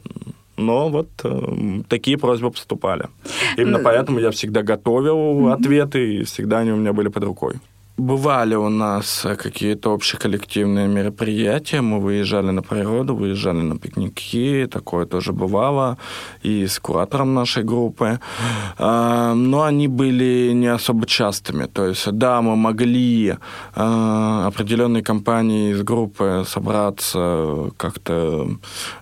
но 0.58 0.88
вот 0.88 1.10
э, 1.24 1.82
такие 1.90 2.18
просьбы 2.18 2.50
поступали. 2.50 3.10
Именно 3.58 3.80
поэтому 3.80 4.20
я 4.20 4.32
всегда 4.32 4.64
готовил 4.64 5.50
ответы, 5.52 6.16
и 6.16 6.24
всегда 6.24 6.60
они 6.60 6.72
у 6.72 6.78
меня 6.78 6.94
были 6.94 7.10
под 7.10 7.26
рукой. 7.26 7.56
Бывали 7.98 8.56
у 8.56 8.68
нас 8.68 9.26
какие-то 9.38 9.94
общеколлективные 9.94 10.86
мероприятия, 10.86 11.80
мы 11.80 12.02
выезжали 12.02 12.52
на 12.52 12.62
природу, 12.62 13.16
выезжали 13.16 13.62
на 13.62 13.78
пикники, 13.80 14.68
такое 14.70 15.06
тоже 15.06 15.32
бывало, 15.32 15.98
и 16.44 16.68
с 16.68 16.78
куратором 16.80 17.34
нашей 17.34 17.64
группы. 17.64 18.20
А, 18.78 19.34
но 19.34 19.64
они 19.64 19.88
были 19.88 20.52
не 20.54 20.68
особо 20.68 21.06
частыми. 21.08 21.68
То 21.68 21.88
есть, 21.88 22.12
да, 22.12 22.42
мы 22.42 22.58
могли 22.58 23.38
а, 23.76 24.48
определенные 24.48 25.02
компании 25.02 25.72
из 25.72 25.82
группы 25.82 26.44
собраться, 26.46 27.72
как-то 27.78 28.50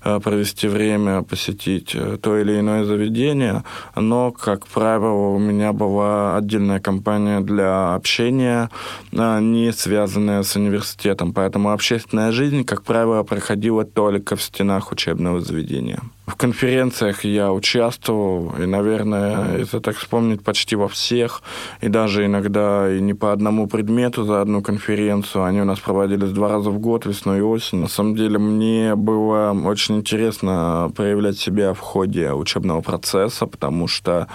а, 0.03 0.19
провести 0.19 0.67
время, 0.67 1.23
посетить 1.23 1.97
то 2.21 2.37
или 2.37 2.59
иное 2.59 2.83
заведение, 2.83 3.63
но, 3.95 4.31
как 4.31 4.67
правило, 4.67 5.33
у 5.33 5.39
меня 5.39 5.73
была 5.73 6.37
отдельная 6.37 6.79
компания 6.79 7.39
для 7.39 7.95
общения, 7.95 8.69
не 9.11 9.71
связанная 9.71 10.43
с 10.43 10.55
университетом. 10.55 11.33
Поэтому 11.33 11.71
общественная 11.71 12.31
жизнь, 12.31 12.63
как 12.63 12.83
правило, 12.83 13.23
проходила 13.23 13.85
только 13.85 14.35
в 14.35 14.41
стенах 14.41 14.91
учебного 14.91 15.41
заведения. 15.41 16.01
В 16.25 16.35
конференциях 16.35 17.25
я 17.25 17.51
участвовал, 17.51 18.53
и, 18.57 18.65
наверное, 18.65 19.57
если 19.57 19.79
так 19.79 19.97
вспомнить, 19.97 20.41
почти 20.41 20.77
во 20.77 20.87
всех, 20.87 21.43
и 21.81 21.89
даже 21.89 22.25
иногда 22.25 22.89
и 22.89 23.01
не 23.01 23.13
по 23.13 23.33
одному 23.33 23.67
предмету 23.67 24.23
за 24.23 24.39
одну 24.39 24.61
конференцию. 24.61 25.43
Они 25.43 25.59
у 25.59 25.65
нас 25.65 25.79
проводились 25.79 26.31
два 26.31 26.47
раза 26.47 26.69
в 26.69 26.79
год, 26.79 27.05
весной 27.05 27.39
и 27.39 27.41
осенью. 27.41 27.83
На 27.83 27.89
самом 27.89 28.15
деле 28.15 28.39
мне 28.39 28.95
было 28.95 29.51
очень 29.65 29.97
интересно 29.97 30.89
проявлять 30.95 31.37
себя 31.37 31.73
в 31.73 31.79
ходе 31.79 32.31
учебного 32.31 32.79
процесса, 32.79 33.45
потому 33.45 33.89
что 33.89 34.29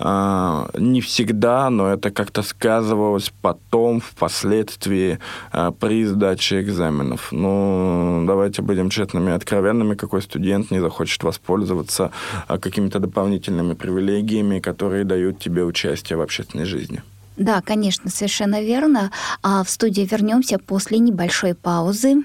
а, 0.00 0.68
не 0.78 1.00
всегда, 1.00 1.70
но 1.70 1.88
это 1.88 2.10
как-то 2.10 2.42
сказывалось 2.42 3.32
потом, 3.42 4.00
впоследствии, 4.00 5.18
а, 5.50 5.72
при 5.72 6.04
сдаче 6.04 6.60
экзаменов. 6.60 7.32
Ну, 7.32 8.24
давайте 8.26 8.62
будем 8.62 8.90
честными 8.90 9.30
и 9.30 9.34
откровенными, 9.34 9.94
какой 9.94 10.22
студент 10.22 10.70
не 10.70 10.80
захочет 10.80 11.24
воспользоваться 11.28 12.10
а, 12.46 12.58
какими-то 12.58 12.98
дополнительными 12.98 13.74
привилегиями, 13.74 14.60
которые 14.60 15.04
дают 15.04 15.38
тебе 15.38 15.62
участие 15.64 16.16
в 16.16 16.20
общественной 16.20 16.64
жизни. 16.64 17.02
Да, 17.36 17.60
конечно, 17.60 18.10
совершенно 18.10 18.60
верно. 18.60 19.10
А 19.42 19.62
в 19.62 19.70
студию 19.70 20.06
вернемся 20.06 20.58
после 20.58 20.98
небольшой 20.98 21.54
паузы. 21.54 22.24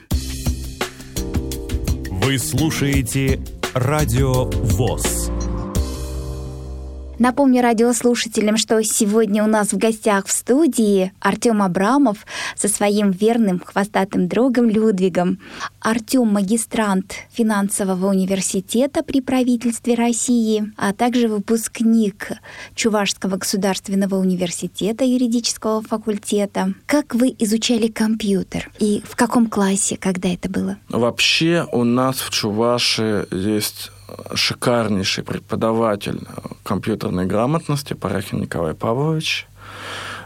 Вы 2.24 2.40
слушаете 2.40 3.40
Радио 3.74 4.46
ВОЗ. 4.46 5.30
Напомню 7.20 7.62
радиослушателям, 7.62 8.58
что 8.58 8.82
сегодня 8.84 9.44
у 9.44 9.48
нас 9.48 9.72
в 9.72 9.78
гостях 9.78 10.26
в 10.26 10.32
студии 10.32 11.14
Артем 11.20 11.62
Абрамов 11.62 12.26
со 12.56 12.68
своим 12.68 13.12
верным 13.12 13.62
хвостатым 13.64 14.28
другом 14.28 14.68
Людвигом. 14.68 15.40
Артем 15.80 16.28
магистрант 16.28 17.14
финансового 17.32 18.10
университета 18.10 19.04
при 19.04 19.22
правительстве 19.22 19.94
России, 19.94 20.74
а 20.76 20.92
также 20.92 21.28
выпускник 21.28 22.32
Чувашского 22.74 23.38
государственного 23.38 24.16
университета 24.16 25.06
юридического 25.06 25.82
факультета. 25.84 26.74
Как 26.88 27.14
вы 27.14 27.36
изучали 27.38 27.88
компьютер 27.88 28.72
и 28.80 29.04
в 29.06 29.16
каком 29.16 29.48
классе, 29.48 29.98
когда 29.98 30.30
это 30.30 30.50
было? 30.50 30.78
Вообще 30.90 31.68
у 31.72 31.84
нас 31.84 32.18
в 32.22 32.32
Чуваши 32.32 33.28
есть 33.32 33.92
шикарнейший 34.34 35.24
преподаватель 35.24 36.22
компьютерной 36.64 37.26
грамотности 37.26 37.94
Парахин 37.94 38.42
Николай 38.42 38.74
Павлович. 38.74 39.48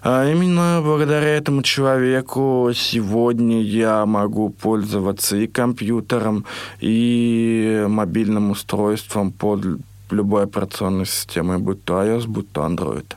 А 0.03 0.29
именно 0.29 0.81
благодаря 0.83 1.35
этому 1.35 1.63
человеку 1.63 2.71
сегодня 2.73 3.61
я 3.61 4.05
могу 4.05 4.49
пользоваться 4.49 5.35
и 5.37 5.47
компьютером, 5.47 6.45
и 6.79 7.85
мобильным 7.87 8.51
устройством 8.51 9.31
под 9.31 9.65
любой 10.11 10.43
операционной 10.43 11.05
системой, 11.05 11.57
будь 11.57 11.83
то 11.83 12.01
iOS, 12.01 12.27
будь 12.27 12.51
то 12.51 12.61
Android. 12.65 13.15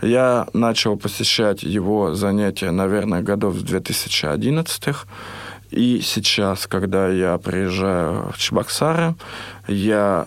Я 0.00 0.46
начал 0.52 0.96
посещать 0.96 1.64
его 1.64 2.14
занятия, 2.14 2.70
наверное, 2.70 3.22
годов 3.22 3.56
с 3.56 3.64
2011-х. 3.64 5.06
И 5.70 6.00
сейчас, 6.00 6.66
когда 6.66 7.08
я 7.08 7.38
приезжаю 7.38 8.30
в 8.32 8.38
Чебоксары, 8.38 9.14
я 9.66 10.26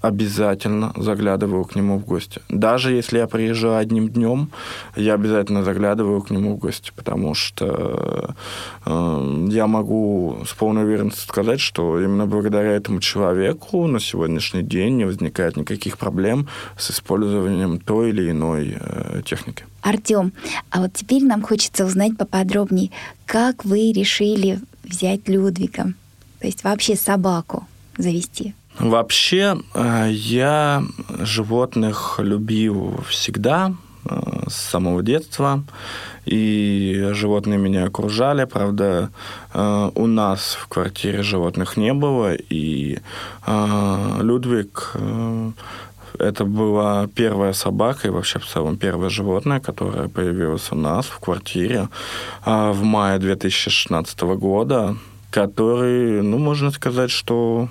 обязательно 0.00 0.92
заглядываю 0.96 1.64
к 1.64 1.74
нему 1.74 1.98
в 1.98 2.04
гости. 2.04 2.40
Даже 2.48 2.92
если 2.92 3.18
я 3.18 3.26
приезжаю 3.26 3.78
одним 3.78 4.08
днем, 4.08 4.50
я 4.96 5.14
обязательно 5.14 5.62
заглядываю 5.62 6.22
к 6.22 6.30
нему 6.30 6.54
в 6.54 6.58
гости, 6.58 6.92
потому 6.94 7.34
что 7.34 8.34
э, 8.84 9.48
я 9.50 9.66
могу 9.66 10.38
с 10.46 10.52
полной 10.52 10.84
уверенностью 10.84 11.28
сказать, 11.28 11.60
что 11.60 12.00
именно 12.00 12.26
благодаря 12.26 12.72
этому 12.72 13.00
человеку 13.00 13.86
на 13.86 14.00
сегодняшний 14.00 14.62
день 14.62 14.96
не 14.96 15.04
возникает 15.04 15.56
никаких 15.56 15.98
проблем 15.98 16.48
с 16.76 16.90
использованием 16.90 17.78
той 17.78 18.10
или 18.10 18.30
иной 18.30 18.76
э, 18.78 19.22
техники. 19.24 19.64
Артем, 19.82 20.32
а 20.70 20.80
вот 20.80 20.94
теперь 20.94 21.24
нам 21.24 21.42
хочется 21.42 21.84
узнать 21.84 22.16
поподробнее, 22.16 22.90
как 23.26 23.64
вы 23.64 23.92
решили 23.92 24.60
взять 24.82 25.28
Людвига, 25.28 25.92
то 26.40 26.46
есть 26.46 26.64
вообще 26.64 26.96
собаку 26.96 27.66
завести? 27.98 28.54
Вообще, 28.78 29.56
э, 29.74 30.08
я 30.10 30.82
животных 31.20 32.16
любил 32.18 33.00
всегда, 33.08 33.72
э, 34.04 34.20
с 34.48 34.54
самого 34.54 35.02
детства, 35.02 35.62
и 36.26 37.10
животные 37.12 37.58
меня 37.58 37.84
окружали. 37.84 38.44
Правда, 38.44 39.10
э, 39.52 39.90
у 39.94 40.06
нас 40.06 40.58
в 40.60 40.66
квартире 40.66 41.22
животных 41.22 41.76
не 41.76 41.92
было, 41.92 42.34
и 42.34 42.98
Людвиг 44.20 44.96
это 46.18 46.44
была 46.44 47.08
первая 47.14 47.52
собака 47.52 48.06
и 48.06 48.10
вообще 48.10 48.38
в 48.38 48.46
целом 48.46 48.76
первое 48.76 49.08
животное, 49.08 49.60
которое 49.60 50.08
появилось 50.08 50.72
у 50.72 50.76
нас 50.76 51.06
в 51.06 51.18
квартире 51.18 51.88
в 52.46 52.82
мае 52.82 53.18
2016 53.18 54.36
года 54.36 54.96
который, 55.34 56.22
ну, 56.22 56.38
можно 56.38 56.70
сказать, 56.70 57.10
что 57.10 57.68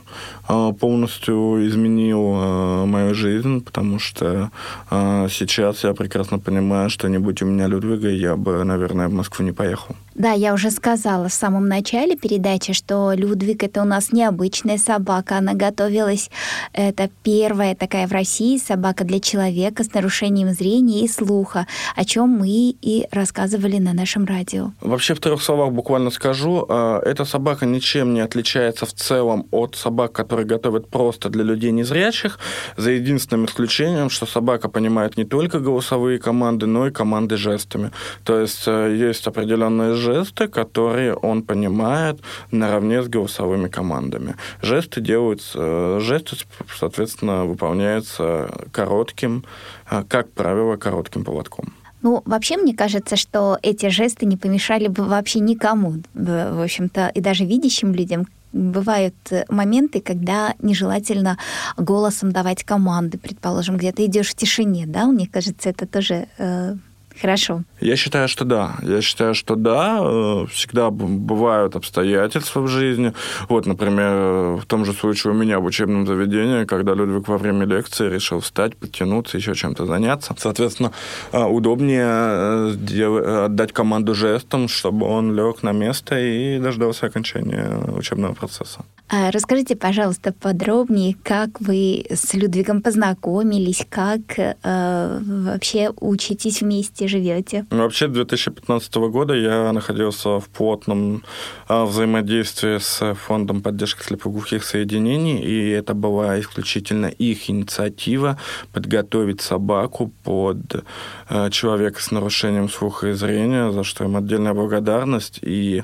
полностью 0.48 1.68
изменил 1.68 2.34
а, 2.36 2.86
мою 2.86 3.14
жизнь, 3.14 3.62
потому 3.62 4.00
что 4.00 4.52
а, 4.90 5.28
сейчас 5.30 5.84
я 5.84 5.94
прекрасно 5.94 6.40
понимаю, 6.40 6.90
что 6.90 7.08
не 7.08 7.18
будь 7.18 7.42
у 7.42 7.46
меня 7.46 7.68
Людвига, 7.68 8.10
я 8.10 8.36
бы, 8.36 8.64
наверное, 8.64 9.08
в 9.08 9.14
Москву 9.14 9.46
не 9.46 9.52
поехал. 9.52 9.96
Да, 10.16 10.32
я 10.32 10.54
уже 10.54 10.70
сказала 10.70 11.28
в 11.28 11.34
самом 11.34 11.68
начале 11.68 12.16
передачи, 12.16 12.74
что 12.74 13.14
Людвиг 13.14 13.64
это 13.64 13.82
у 13.82 13.86
нас 13.86 14.12
необычная 14.12 14.78
собака. 14.78 15.38
Она 15.38 15.54
готовилась, 15.54 16.30
это 16.74 17.10
первая 17.24 17.74
такая 17.74 18.08
в 18.08 18.12
России 18.12 18.58
собака 18.58 19.06
для 19.06 19.20
человека 19.20 19.84
с 19.84 19.94
нарушением 19.94 20.54
зрения 20.54 21.04
и 21.04 21.08
слуха, 21.08 21.66
о 21.96 22.06
чем 22.06 22.30
мы 22.30 22.76
и 22.80 23.08
рассказывали 23.12 23.80
на 23.80 23.94
нашем 23.94 24.26
радио. 24.26 24.72
Вообще 24.82 25.16
в 25.16 25.20
трех 25.20 25.42
словах 25.42 25.72
буквально 25.72 26.12
скажу, 26.12 26.64
эта 26.64 27.26
собака 27.26 27.66
ничем 27.66 28.14
не 28.14 28.20
отличается 28.20 28.86
в 28.86 28.94
целом 28.94 29.48
от 29.50 29.76
собак, 29.76 30.12
которые 30.12 30.33
готовят 30.42 30.90
просто 30.90 31.30
для 31.30 31.44
людей 31.44 31.72
незрячих, 31.72 32.40
за 32.78 32.92
единственным 32.92 33.46
исключением, 33.46 34.10
что 34.10 34.26
собака 34.26 34.70
понимает 34.70 35.18
не 35.18 35.26
только 35.26 35.60
голосовые 35.60 36.18
команды, 36.20 36.66
но 36.66 36.88
и 36.88 36.92
команды 36.92 37.38
жестами. 37.38 37.92
То 38.24 38.40
есть 38.40 38.64
э, 38.68 38.96
есть 38.96 39.28
определенные 39.28 39.94
жесты, 39.94 40.48
которые 40.48 41.14
он 41.14 41.44
понимает 41.44 42.20
наравне 42.52 43.04
с 43.04 43.08
голосовыми 43.08 43.68
командами. 43.68 44.36
Жесты 44.62 45.02
делаются, 45.02 45.60
э, 45.62 46.00
жесты, 46.02 46.36
соответственно, 46.76 47.46
выполняются 47.46 48.50
коротким, 48.72 49.44
э, 49.92 50.04
как 50.08 50.32
правило, 50.32 50.78
коротким 50.78 51.24
поводком. 51.24 51.74
Ну, 52.04 52.22
вообще, 52.26 52.58
мне 52.58 52.76
кажется, 52.76 53.16
что 53.16 53.58
эти 53.62 53.88
жесты 53.88 54.26
не 54.26 54.36
помешали 54.36 54.90
бы 54.90 55.06
вообще 55.06 55.40
никому, 55.40 55.94
в 56.14 56.64
общем-то, 56.64 57.10
и 57.16 57.22
даже 57.22 57.46
видящим 57.46 57.94
людям, 57.94 58.28
бывают 58.54 59.16
моменты, 59.50 60.00
когда 60.00 60.56
нежелательно 60.60 61.38
голосом 61.78 62.32
давать 62.32 62.64
команды, 62.64 63.18
предположим, 63.18 63.78
где 63.78 63.92
ты 63.92 64.06
идешь 64.06 64.30
в 64.30 64.36
тишине, 64.36 64.86
да, 64.88 65.06
мне 65.06 65.28
кажется, 65.28 65.70
это 65.70 65.86
тоже 65.86 66.28
э, 66.38 66.76
Хорошо. 67.22 67.64
Я 67.80 67.96
считаю, 67.96 68.28
что 68.28 68.46
да. 68.46 68.76
Я 68.82 69.02
считаю, 69.02 69.36
что 69.36 69.56
да. 69.56 70.00
Э, 70.02 70.46
всегда 70.52 70.90
бывают 70.90 71.76
обстоятельства 71.76 72.62
в 72.62 72.68
жизни. 72.68 73.14
Вот, 73.50 73.66
например, 73.66 74.58
в 74.58 74.66
том 74.66 74.86
же 74.86 74.94
случае 74.94 75.34
у 75.34 75.36
меня 75.36 75.60
в 75.60 75.66
учебном 75.66 76.08
заведении, 76.08 76.66
когда 76.66 76.94
Людвиг 76.94 77.28
во 77.28 77.38
время 77.38 77.66
лекции 77.66 78.10
решил 78.10 78.40
встать, 78.40 78.76
подтянуться, 78.76 79.38
еще 79.38 79.54
чем-то 79.54 79.86
заняться. 79.86 80.36
Соответственно, 80.38 80.92
э, 81.32 81.44
удобнее 81.44 82.06
э, 82.06 83.46
отдать 83.46 83.74
команду 83.74 84.16
жестом, 84.16 84.68
чтобы 84.68 85.06
он 85.06 85.36
лег 85.36 85.64
на 85.64 85.72
место 85.72 86.20
и 86.20 86.60
дождался 86.60 87.06
окончания 87.06 87.80
учебного 87.96 88.34
процесса. 88.34 88.86
А 89.16 89.30
расскажите, 89.30 89.76
пожалуйста, 89.76 90.34
подробнее, 90.34 91.16
как 91.22 91.62
вы 91.62 92.04
с 92.10 92.34
Людвигом 92.34 92.82
познакомились, 92.82 93.86
как 93.88 94.22
э, 94.40 95.20
вообще 95.22 95.92
учитесь 96.00 96.62
вместе, 96.62 97.08
живете? 97.08 97.68
Ну, 97.70 97.84
вообще, 97.84 98.08
2015 98.08 98.96
года 98.96 99.36
я 99.36 99.72
находился 99.72 100.40
в 100.40 100.50
плотном 100.50 101.22
э, 101.70 101.84
взаимодействии 101.84 102.80
с 102.80 103.14
Фондом 103.14 103.62
поддержки 103.62 104.02
слепоглухих 104.02 104.64
соединений, 104.64 105.44
и 105.44 105.70
это 105.70 105.94
была 105.94 106.40
исключительно 106.40 107.06
их 107.06 107.52
инициатива 107.52 108.40
подготовить 108.72 109.42
собаку 109.42 110.12
под 110.24 110.84
э, 111.30 111.52
человека 111.52 112.02
с 112.02 112.10
нарушением 112.10 112.68
слуха 112.68 113.10
и 113.10 113.14
зрения, 113.14 113.72
за 113.72 113.84
что 113.84 114.06
им 114.06 114.16
отдельная 114.16 114.56
благодарность. 114.56 115.38
И 115.44 115.84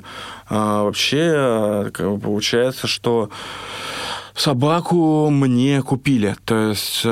вообще 0.50 1.90
э, 1.96 2.18
получается, 2.20 2.88
что 2.88 3.19
что 3.26 3.30
собаку 4.40 5.30
мне 5.30 5.82
купили. 5.82 6.36
То 6.44 6.70
есть 6.70 7.02
э, 7.04 7.08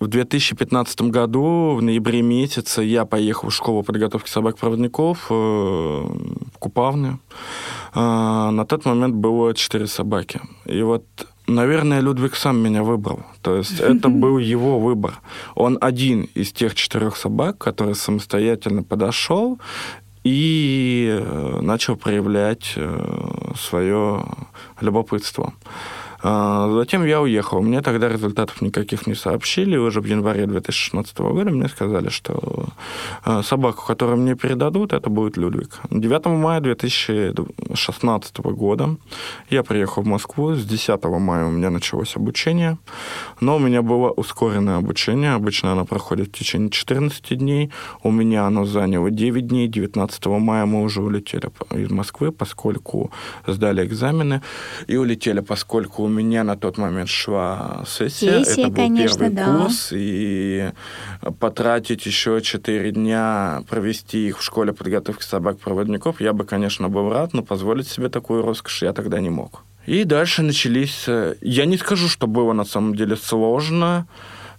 в 0.00 0.06
2015 0.06 1.02
году, 1.02 1.74
в 1.74 1.82
ноябре 1.82 2.22
месяце, 2.22 2.82
я 2.82 3.04
поехал 3.04 3.50
в 3.50 3.54
школу 3.54 3.82
подготовки 3.82 4.30
собак-проводников 4.30 5.26
э, 5.30 5.34
в 5.34 6.58
Купавне. 6.58 7.18
Э, 7.94 8.50
на 8.50 8.64
тот 8.64 8.84
момент 8.84 9.14
было 9.14 9.54
четыре 9.54 9.86
собаки. 9.86 10.40
И 10.66 10.82
вот 10.82 11.04
Наверное, 11.50 12.00
Людвиг 12.00 12.36
сам 12.36 12.58
меня 12.58 12.82
выбрал. 12.82 13.22
То 13.40 13.56
есть 13.56 13.80
это 13.80 14.08
был 14.10 14.36
его 14.36 14.78
выбор. 14.78 15.14
Он 15.54 15.78
один 15.80 16.28
из 16.34 16.52
тех 16.52 16.74
четырех 16.74 17.16
собак, 17.16 17.56
который 17.56 17.94
самостоятельно 17.94 18.82
подошел 18.82 19.58
и 20.28 21.08
э, 21.10 21.58
начал 21.62 21.96
проявлять 21.96 22.74
э, 22.76 23.52
свое 23.56 24.24
любопытство. 24.80 25.52
А, 26.20 26.68
затем 26.72 27.04
я 27.04 27.20
уехал. 27.20 27.62
Мне 27.62 27.80
тогда 27.80 28.08
результатов 28.08 28.60
никаких 28.60 29.06
не 29.06 29.14
сообщили. 29.14 29.76
Уже 29.76 30.00
в 30.00 30.04
январе 30.04 30.46
2016 30.46 31.18
года 31.18 31.50
мне 31.50 31.68
сказали, 31.68 32.08
что 32.08 32.66
а, 33.24 33.42
собаку, 33.42 33.84
которую 33.86 34.18
мне 34.18 34.34
передадут, 34.34 34.92
это 34.92 35.10
будет 35.10 35.36
Людвиг. 35.36 35.80
9 35.90 36.26
мая 36.26 36.60
2016 36.60 38.38
года 38.38 38.96
я 39.48 39.62
приехал 39.62 40.02
в 40.02 40.06
Москву. 40.06 40.54
С 40.54 40.64
10 40.64 41.04
мая 41.04 41.46
у 41.46 41.50
меня 41.50 41.70
началось 41.70 42.16
обучение. 42.16 42.78
Но 43.40 43.56
у 43.56 43.58
меня 43.58 43.82
было 43.82 44.10
ускоренное 44.10 44.78
обучение. 44.78 45.34
Обычно 45.34 45.72
оно 45.72 45.84
проходит 45.84 46.28
в 46.28 46.32
течение 46.32 46.70
14 46.70 47.38
дней. 47.38 47.70
У 48.02 48.10
меня 48.10 48.46
оно 48.46 48.64
заняло 48.64 49.10
9 49.10 49.46
дней. 49.46 49.68
19 49.68 50.26
мая 50.26 50.66
мы 50.66 50.82
уже 50.82 51.00
улетели 51.00 51.48
из 51.70 51.90
Москвы, 51.90 52.32
поскольку 52.32 53.12
сдали 53.46 53.84
экзамены. 53.86 54.42
И 54.88 54.96
улетели, 54.96 55.40
поскольку 55.40 56.07
у 56.08 56.10
меня 56.10 56.42
на 56.42 56.56
тот 56.56 56.78
момент 56.78 57.10
шла 57.10 57.84
сессия. 57.86 58.42
Сессия, 58.42 58.62
это 58.62 58.70
был 58.70 58.76
конечно, 58.76 59.18
первый 59.18 59.36
да. 59.36 59.58
курс. 59.58 59.90
И 59.92 60.70
потратить 61.38 62.06
еще 62.06 62.40
4 62.40 62.90
дня, 62.92 63.62
провести 63.68 64.28
их 64.28 64.38
в 64.38 64.42
школе 64.42 64.72
подготовки 64.72 65.22
собак-проводников, 65.22 66.20
я 66.20 66.32
бы, 66.32 66.44
конечно, 66.44 66.88
был 66.88 67.10
рад, 67.10 67.34
но 67.34 67.42
позволить 67.42 67.88
себе 67.88 68.08
такую 68.08 68.42
роскошь 68.42 68.82
я 68.82 68.92
тогда 68.92 69.20
не 69.20 69.30
мог. 69.30 69.64
И 69.86 70.04
дальше 70.04 70.42
начались... 70.42 71.04
э, 71.06 71.34
Я 71.40 71.66
не 71.66 71.76
скажу, 71.76 72.08
что 72.08 72.26
было 72.26 72.52
на 72.52 72.64
самом 72.64 72.94
деле 72.94 73.16
сложно 73.16 74.06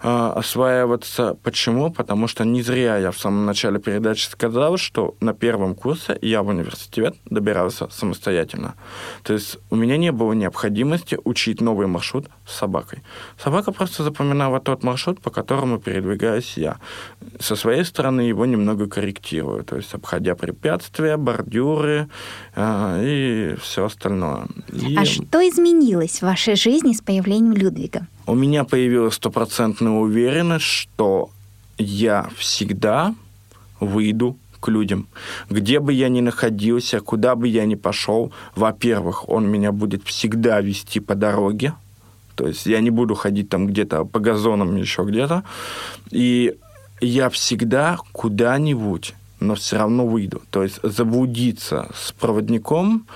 э, 0.02 0.34
осваиваться. 0.36 1.36
Почему? 1.44 1.92
Потому 1.92 2.28
что 2.28 2.46
не 2.46 2.62
зря 2.62 2.98
я 2.98 3.12
в 3.12 3.20
самом 3.20 3.46
начале 3.46 3.80
передачи 3.80 4.28
сказал, 4.30 4.78
что 4.78 5.16
на 5.20 5.34
первом 5.34 5.76
курсе 5.76 6.18
я 6.22 6.42
в 6.44 6.48
университет 6.48 7.16
добирался 7.26 7.88
самостоятельно. 7.92 8.76
То 9.24 9.34
есть 9.34 9.58
у 9.70 9.76
меня 9.76 9.98
не 9.98 10.12
было 10.12 10.34
необходимости 10.34 11.18
учить 11.24 11.62
новый 11.62 11.88
маршрут 11.88 12.28
с 12.48 12.58
собакой. 12.58 13.00
Собака 13.38 13.72
просто 13.72 14.04
запоминала 14.04 14.60
тот 14.60 14.84
маршрут, 14.84 15.22
по 15.22 15.30
которому 15.30 15.80
передвигаюсь 15.80 16.58
я. 16.58 16.78
Со 17.40 17.56
своей 17.56 17.84
стороны 17.86 18.22
его 18.22 18.46
немного 18.46 18.88
корректирую, 18.88 19.64
то 19.64 19.76
есть 19.78 19.94
обходя 19.94 20.36
препятствия, 20.36 21.18
бордюры 21.18 22.08
э, 22.56 23.02
и 23.04 23.56
все 23.62 23.86
остальное. 23.86 24.48
И- 24.72 24.96
А 24.98 25.06
что 25.06 25.40
изменилось 25.48 26.20
в 26.20 26.24
вашей 26.24 26.56
жизни 26.56 26.94
с 26.94 27.02
появлением 27.02 27.54
Людвига? 27.54 28.08
У 28.30 28.36
меня 28.36 28.64
появилась 28.64 29.16
стопроцентная 29.16 29.92
уверенность, 29.92 30.66
что 30.66 31.32
я 31.80 32.30
всегда 32.38 33.16
выйду 33.80 34.38
к 34.60 34.68
людям. 34.68 35.08
Где 35.50 35.80
бы 35.80 35.94
я 35.94 36.10
ни 36.10 36.22
находился, 36.22 37.00
куда 37.00 37.36
бы 37.36 37.48
я 37.48 37.66
ни 37.66 37.76
пошел, 37.76 38.32
во-первых, 38.56 39.28
он 39.30 39.48
меня 39.50 39.72
будет 39.72 40.04
всегда 40.04 40.62
вести 40.62 41.00
по 41.00 41.16
дороге, 41.16 41.74
то 42.36 42.48
есть 42.48 42.68
я 42.68 42.82
не 42.82 42.92
буду 42.92 43.16
ходить 43.16 43.50
там 43.50 43.66
где-то 43.66 44.06
по 44.06 44.20
газонам, 44.20 44.76
еще 44.76 45.04
где-то, 45.04 45.44
и 46.12 46.56
я 47.02 47.30
всегда 47.30 47.98
куда-нибудь, 48.12 49.16
но 49.40 49.56
все 49.56 49.78
равно 49.78 50.06
выйду. 50.06 50.44
То 50.52 50.64
есть 50.64 50.80
заблудиться 50.84 51.90
с 51.96 52.12
проводником, 52.12 53.08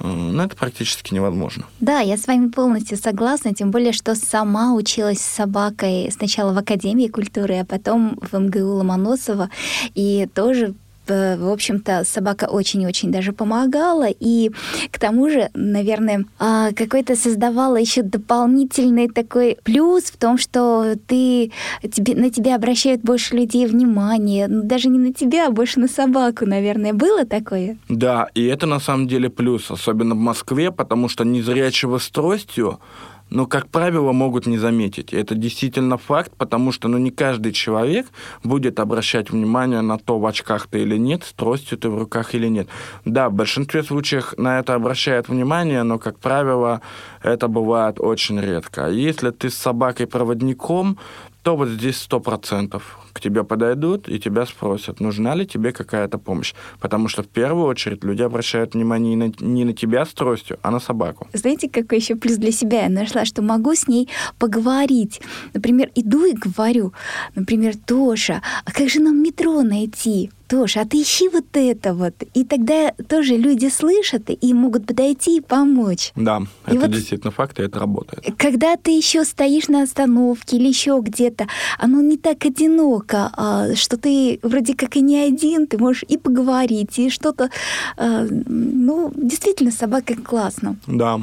ну, 0.00 0.42
это 0.42 0.56
практически 0.56 1.14
невозможно. 1.14 1.64
Да, 1.80 2.00
я 2.00 2.16
с 2.16 2.26
вами 2.26 2.48
полностью 2.48 2.98
согласна, 2.98 3.54
тем 3.54 3.70
более, 3.70 3.92
что 3.92 4.14
сама 4.14 4.74
училась 4.74 5.20
с 5.20 5.34
собакой 5.34 6.10
сначала 6.12 6.52
в 6.52 6.58
Академии 6.58 7.08
культуры, 7.08 7.60
а 7.60 7.64
потом 7.64 8.18
в 8.20 8.38
МГУ 8.38 8.76
Ломоносова, 8.76 9.50
и 9.94 10.28
тоже 10.34 10.74
в 11.14 11.52
общем-то, 11.52 12.04
собака 12.04 12.44
очень-очень 12.44 13.10
даже 13.10 13.32
помогала, 13.32 14.08
и 14.08 14.50
к 14.90 14.98
тому 14.98 15.28
же, 15.30 15.50
наверное, 15.54 16.24
а, 16.38 16.72
какой-то 16.72 17.16
создавала 17.16 17.76
еще 17.76 18.02
дополнительный 18.02 19.08
такой 19.08 19.58
плюс 19.62 20.04
в 20.04 20.16
том, 20.16 20.38
что 20.38 20.94
ты, 21.06 21.52
тебе, 21.92 22.14
на 22.14 22.30
тебя 22.30 22.56
обращают 22.56 23.02
больше 23.02 23.36
людей 23.36 23.66
внимания, 23.66 24.48
ну, 24.48 24.62
даже 24.62 24.88
не 24.88 24.98
на 24.98 25.12
тебя, 25.12 25.48
а 25.48 25.50
больше 25.50 25.80
на 25.80 25.88
собаку, 25.88 26.46
наверное. 26.46 26.92
Было 26.92 27.24
такое? 27.24 27.78
Да, 27.88 28.28
и 28.34 28.44
это 28.44 28.66
на 28.66 28.80
самом 28.80 29.08
деле 29.08 29.30
плюс, 29.30 29.70
особенно 29.70 30.14
в 30.14 30.18
Москве, 30.18 30.70
потому 30.70 31.08
что 31.08 31.24
незрячего 31.24 31.98
с 31.98 32.08
тростью, 32.08 32.80
ну, 33.30 33.46
как 33.46 33.68
правило, 33.68 34.12
могут 34.12 34.46
не 34.46 34.58
заметить. 34.58 35.12
Это 35.12 35.34
действительно 35.34 35.98
факт, 35.98 36.32
потому 36.36 36.72
что 36.72 36.88
ну, 36.88 36.98
не 36.98 37.10
каждый 37.10 37.52
человек 37.52 38.06
будет 38.44 38.78
обращать 38.78 39.30
внимание 39.30 39.80
на 39.80 39.98
то, 39.98 40.18
в 40.18 40.26
очках 40.26 40.68
ты 40.68 40.82
или 40.82 40.96
нет, 40.96 41.24
с 41.24 41.32
тростью 41.32 41.78
ты 41.78 41.88
в 41.88 41.98
руках 41.98 42.34
или 42.34 42.46
нет. 42.48 42.68
Да, 43.04 43.28
в 43.28 43.32
большинстве 43.32 43.82
случаев 43.82 44.34
на 44.36 44.60
это 44.60 44.74
обращают 44.74 45.28
внимание, 45.28 45.82
но, 45.82 45.98
как 45.98 46.18
правило, 46.18 46.80
это 47.22 47.48
бывает 47.48 48.00
очень 48.00 48.40
редко. 48.40 48.88
Если 48.88 49.30
ты 49.30 49.50
с 49.50 49.54
собакой-проводником, 49.54 50.98
то 51.46 51.54
вот 51.54 51.68
здесь 51.68 51.98
сто 51.98 52.18
процентов 52.18 52.98
к 53.12 53.20
тебе 53.20 53.44
подойдут 53.44 54.08
и 54.08 54.18
тебя 54.18 54.46
спросят, 54.46 54.98
нужна 54.98 55.36
ли 55.36 55.46
тебе 55.46 55.70
какая-то 55.70 56.18
помощь. 56.18 56.54
Потому 56.80 57.06
что 57.06 57.22
в 57.22 57.28
первую 57.28 57.66
очередь 57.66 58.02
люди 58.02 58.20
обращают 58.20 58.74
внимание 58.74 59.14
не 59.14 59.26
на, 59.28 59.32
не 59.38 59.64
на 59.64 59.72
тебя 59.72 60.04
с 60.04 60.08
тростью, 60.12 60.58
а 60.62 60.72
на 60.72 60.80
собаку. 60.80 61.28
Знаете, 61.32 61.68
какой 61.68 61.98
еще 61.98 62.16
плюс 62.16 62.36
для 62.36 62.50
себя 62.50 62.82
я 62.82 62.88
нашла, 62.88 63.24
что 63.24 63.42
могу 63.42 63.76
с 63.76 63.86
ней 63.86 64.08
поговорить. 64.40 65.20
Например, 65.54 65.88
иду 65.94 66.24
и 66.24 66.32
говорю, 66.32 66.92
например, 67.36 67.74
Тоша, 67.76 68.42
а 68.64 68.72
как 68.72 68.88
же 68.88 68.98
нам 68.98 69.22
метро 69.22 69.62
найти? 69.62 70.32
Тоша, 70.48 70.82
а 70.82 70.84
ты 70.84 71.02
ищи 71.02 71.28
вот 71.28 71.44
это 71.54 71.92
вот. 71.94 72.14
И 72.34 72.44
тогда 72.44 72.92
тоже 73.08 73.36
люди 73.36 73.68
слышат 73.68 74.30
и 74.30 74.54
могут 74.54 74.86
подойти 74.86 75.38
и 75.38 75.40
помочь. 75.40 76.12
Да, 76.16 76.42
И 76.66 76.70
это 76.72 76.80
вот- 76.80 76.90
действительно 76.90 77.30
факт, 77.32 77.58
и 77.58 77.62
это 77.62 77.78
работает. 77.80 78.24
Когда 78.38 78.76
ты 78.76 78.90
еще 78.96 79.24
стоишь 79.24 79.68
на 79.68 79.82
остановке 79.82 80.56
или 80.56 80.68
еще 80.68 81.00
где-то, 81.02 81.46
оно 81.78 82.00
не 82.00 82.16
так 82.16 82.44
одиноко, 82.46 83.30
а, 83.36 83.74
что 83.74 83.96
ты 83.96 84.38
вроде 84.42 84.74
как 84.74 84.96
и 84.96 85.00
не 85.00 85.18
один, 85.18 85.66
ты 85.66 85.78
можешь 85.78 86.04
и 86.08 86.16
поговорить, 86.16 86.98
и 86.98 87.10
что-то... 87.10 87.50
а, 87.96 88.26
Ну, 88.48 89.12
действительно, 89.16 89.70
собака 89.72 90.14
классно. 90.14 90.76
Да. 90.86 91.20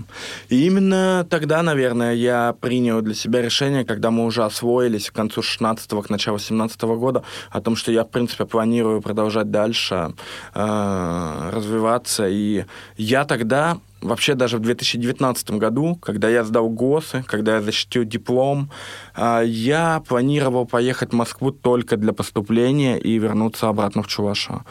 И 0.50 0.66
именно 0.68 1.26
тогда, 1.30 1.64
наверное, 1.64 2.14
я 2.14 2.54
принял 2.60 3.02
для 3.02 3.14
себя 3.14 3.42
решение, 3.42 3.86
когда 3.86 4.12
мы 4.12 4.26
уже 4.26 4.44
освоились 4.44 5.10
к 5.10 5.14
концу 5.14 5.42
16 5.42 6.02
к 6.04 6.10
началу 6.10 6.40
17 6.40 6.82
года, 6.98 7.24
о 7.52 7.62
том, 7.62 7.76
что 7.76 7.92
я, 7.92 8.04
в 8.04 8.10
принципе, 8.10 8.46
планирую 8.46 9.02
продолжать 9.14 9.52
дальше 9.52 10.14
э, 10.56 11.50
развиваться. 11.54 12.28
И 12.28 12.66
я 12.98 13.26
тогда 13.26 13.78
Вообще 14.04 14.36
даже 14.36 14.58
в 14.58 14.60
2019 14.60 15.52
году, 15.52 15.96
когда 15.96 16.28
я 16.30 16.44
сдал 16.44 16.70
ГОСы, 16.70 17.24
когда 17.26 17.56
я 17.56 17.62
защитил 17.62 18.04
диплом, 18.04 18.70
э, 19.16 19.44
я 19.46 20.02
планировал 20.06 20.66
поехать 20.66 21.14
в 21.14 21.16
Москву 21.16 21.52
только 21.52 21.96
для 21.96 22.12
поступления 22.12 23.00
и 23.00 23.18
вернуться 23.20 23.70
обратно 23.70 24.02
в 24.04 24.08
Чувашу. 24.08 24.64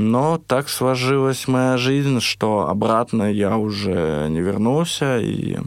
Но 0.00 0.38
так 0.38 0.70
сложилась 0.70 1.46
моя 1.46 1.76
жизнь, 1.76 2.20
что 2.20 2.68
обратно 2.68 3.30
я 3.30 3.58
уже 3.58 4.28
не 4.30 4.40
вернулся, 4.40 5.18
и 5.18 5.58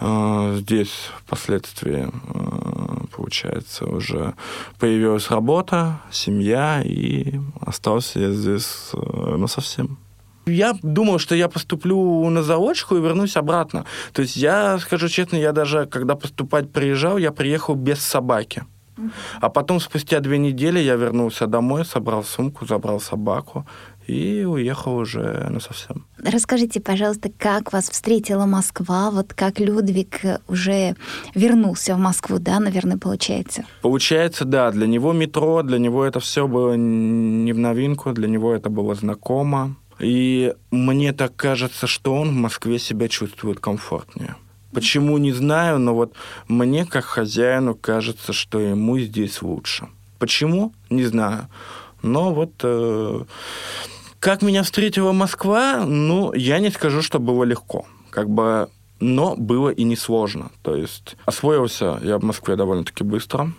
э, 0.00 0.56
здесь 0.58 1.10
впоследствии, 1.20 2.06
э, 2.06 3.06
получается, 3.16 3.86
уже 3.86 4.34
появилась 4.78 5.30
работа, 5.30 6.00
семья, 6.12 6.82
и 6.84 7.40
остался 7.60 8.20
я 8.20 8.32
здесь 8.32 8.90
э, 8.92 9.36
насовсем. 9.36 9.96
Я 10.44 10.76
думал, 10.82 11.18
что 11.18 11.34
я 11.34 11.48
поступлю 11.48 12.28
на 12.28 12.42
заочку 12.42 12.96
и 12.96 13.00
вернусь 13.00 13.34
обратно. 13.36 13.86
То 14.12 14.20
есть 14.20 14.36
я, 14.36 14.78
скажу 14.78 15.08
честно, 15.08 15.36
я 15.36 15.52
даже, 15.52 15.86
когда 15.86 16.16
поступать 16.16 16.70
приезжал, 16.70 17.16
я 17.16 17.32
приехал 17.32 17.74
без 17.74 18.00
собаки. 18.00 18.64
А 19.40 19.48
потом, 19.48 19.80
спустя 19.80 20.20
две 20.20 20.38
недели, 20.38 20.78
я 20.78 20.94
вернулся 20.94 21.46
домой, 21.46 21.84
собрал 21.84 22.24
сумку, 22.24 22.66
забрал 22.66 23.00
собаку 23.00 23.66
и 24.06 24.44
уехал 24.44 24.96
уже 24.96 25.46
на 25.50 25.60
совсем. 25.60 26.06
Расскажите, 26.18 26.80
пожалуйста, 26.80 27.30
как 27.36 27.72
вас 27.72 27.88
встретила 27.88 28.46
Москва, 28.46 29.10
вот 29.10 29.32
как 29.34 29.60
Людвиг 29.60 30.20
уже 30.48 30.94
вернулся 31.34 31.94
в 31.94 31.98
Москву, 31.98 32.38
да, 32.38 32.60
наверное, 32.60 32.98
получается? 32.98 33.64
Получается, 33.82 34.44
да, 34.44 34.70
для 34.70 34.86
него 34.86 35.12
метро, 35.12 35.62
для 35.62 35.78
него 35.78 36.04
это 36.04 36.20
все 36.20 36.46
было 36.46 36.74
не 36.74 37.52
в 37.52 37.58
новинку, 37.58 38.12
для 38.12 38.28
него 38.28 38.54
это 38.54 38.68
было 38.68 38.94
знакомо. 38.94 39.76
И 40.00 40.52
мне 40.70 41.12
так 41.12 41.36
кажется, 41.36 41.86
что 41.86 42.14
он 42.14 42.30
в 42.30 42.34
Москве 42.34 42.78
себя 42.78 43.08
чувствует 43.08 43.60
комфортнее. 43.60 44.36
Почему, 44.74 45.18
не 45.18 45.32
знаю, 45.32 45.78
но 45.78 45.94
вот 45.94 46.14
мне, 46.48 46.84
как 46.84 47.04
хозяину, 47.04 47.74
кажется, 47.74 48.32
что 48.32 48.58
ему 48.58 48.98
здесь 48.98 49.42
лучше. 49.42 49.88
Почему? 50.18 50.72
Не 50.90 51.04
знаю. 51.04 51.48
Но 52.02 52.34
вот 52.34 52.52
э, 52.62 53.24
как 54.18 54.42
меня 54.42 54.62
встретила 54.62 55.12
Москва, 55.12 55.84
ну, 55.86 56.32
я 56.34 56.58
не 56.58 56.70
скажу, 56.70 57.02
что 57.02 57.18
было 57.18 57.44
легко. 57.44 57.86
Как 58.10 58.28
бы 58.28 58.68
но 59.00 59.36
было 59.36 59.68
и 59.68 59.84
несложно. 59.84 60.50
То 60.62 60.74
есть 60.74 61.16
освоился 61.26 62.00
я 62.02 62.18
в 62.18 62.24
Москве 62.24 62.56
довольно-таки 62.56 63.04
быстро. 63.04 63.52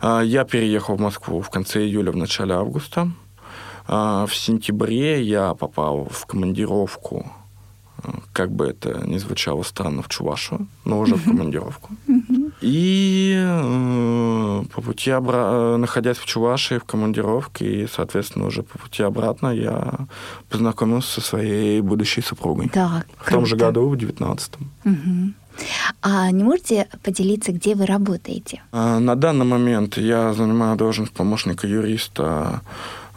А, 0.00 0.20
я 0.20 0.44
переехал 0.44 0.96
в 0.96 1.00
Москву 1.00 1.40
в 1.40 1.50
конце 1.50 1.80
июля, 1.80 2.12
в 2.12 2.16
начале 2.16 2.54
августа. 2.54 3.10
А, 3.86 4.26
в 4.26 4.34
сентябре 4.34 5.22
я 5.22 5.54
попал 5.54 6.08
в 6.10 6.26
командировку, 6.26 7.30
как 8.32 8.50
бы 8.50 8.66
это 8.66 9.02
ни 9.06 9.18
звучало 9.18 9.62
странно, 9.62 10.02
в 10.02 10.08
Чувашу, 10.08 10.66
но 10.84 10.98
уже 11.00 11.14
в 11.16 11.24
командировку. 11.24 11.90
И 12.60 13.34
э, 13.36 14.64
по 14.72 14.82
пути, 14.82 15.10
обра... 15.10 15.76
находясь 15.76 16.18
в 16.18 16.26
Чувашии 16.26 16.78
в 16.78 16.84
командировке, 16.84 17.82
и, 17.82 17.86
соответственно, 17.86 18.46
уже 18.46 18.62
по 18.62 18.78
пути 18.78 19.02
обратно 19.02 19.48
я 19.48 20.06
познакомился 20.48 21.20
со 21.20 21.20
своей 21.20 21.80
будущей 21.80 22.22
супругой. 22.22 22.68
Так, 22.68 23.06
в 23.18 23.30
том 23.30 23.46
же 23.46 23.56
году, 23.56 23.88
в 23.88 23.94
19-м. 23.94 24.70
Угу. 24.84 25.32
А 26.02 26.30
не 26.30 26.44
можете 26.44 26.88
поделиться, 27.02 27.52
где 27.52 27.74
вы 27.74 27.86
работаете? 27.86 28.62
А, 28.72 28.98
на 28.98 29.16
данный 29.16 29.46
момент 29.46 29.96
я 29.96 30.32
занимаю 30.32 30.76
должность 30.76 31.12
помощника 31.12 31.66
юриста 31.66 32.62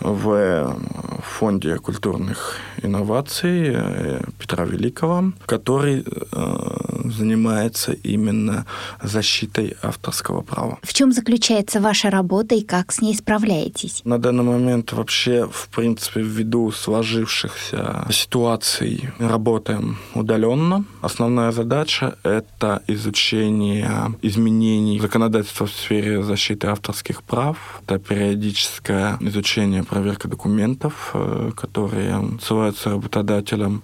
в 0.04 0.78
фонде 1.24 1.78
культурных 1.78 2.58
инноваций 2.82 3.72
э, 3.74 4.22
Петра 4.38 4.66
Великого, 4.66 5.32
который 5.46 6.04
э, 6.06 7.10
занимается 7.10 7.94
именно 7.94 8.66
защитой 9.02 9.76
авторского 9.82 10.42
права. 10.42 10.78
В 10.84 10.94
чем 10.94 11.12
заключается 11.12 11.80
ваша 11.80 12.10
работа 12.10 12.56
и 12.56 12.62
как 12.62 12.92
с 12.92 13.02
ней 13.02 13.16
справляетесь? 13.16 14.02
На 14.06 14.18
данный 14.18 14.44
момент 14.44 14.92
вообще, 14.94 15.48
в 15.52 15.70
принципе, 15.70 16.22
ввиду 16.22 16.72
сложившихся 16.72 18.06
ситуаций 18.12 19.10
работаем 19.20 19.98
удаленно. 20.14 20.86
Основная 21.02 21.52
задача— 21.52 22.16
это 22.24 22.82
изучение 22.88 24.14
изменений 24.22 25.00
законодательства 25.00 25.66
в 25.66 25.72
сфере 25.72 26.24
защиты 26.24 26.68
авторских 26.68 27.24
прав, 27.24 27.58
это 27.86 28.00
периодическое 28.00 29.18
изучение 29.22 29.84
проверка 29.94 30.28
документов, 30.28 31.12
э, 31.14 31.52
которые 31.56 32.16
ссылаются 32.42 32.90
работодателям. 32.90 33.84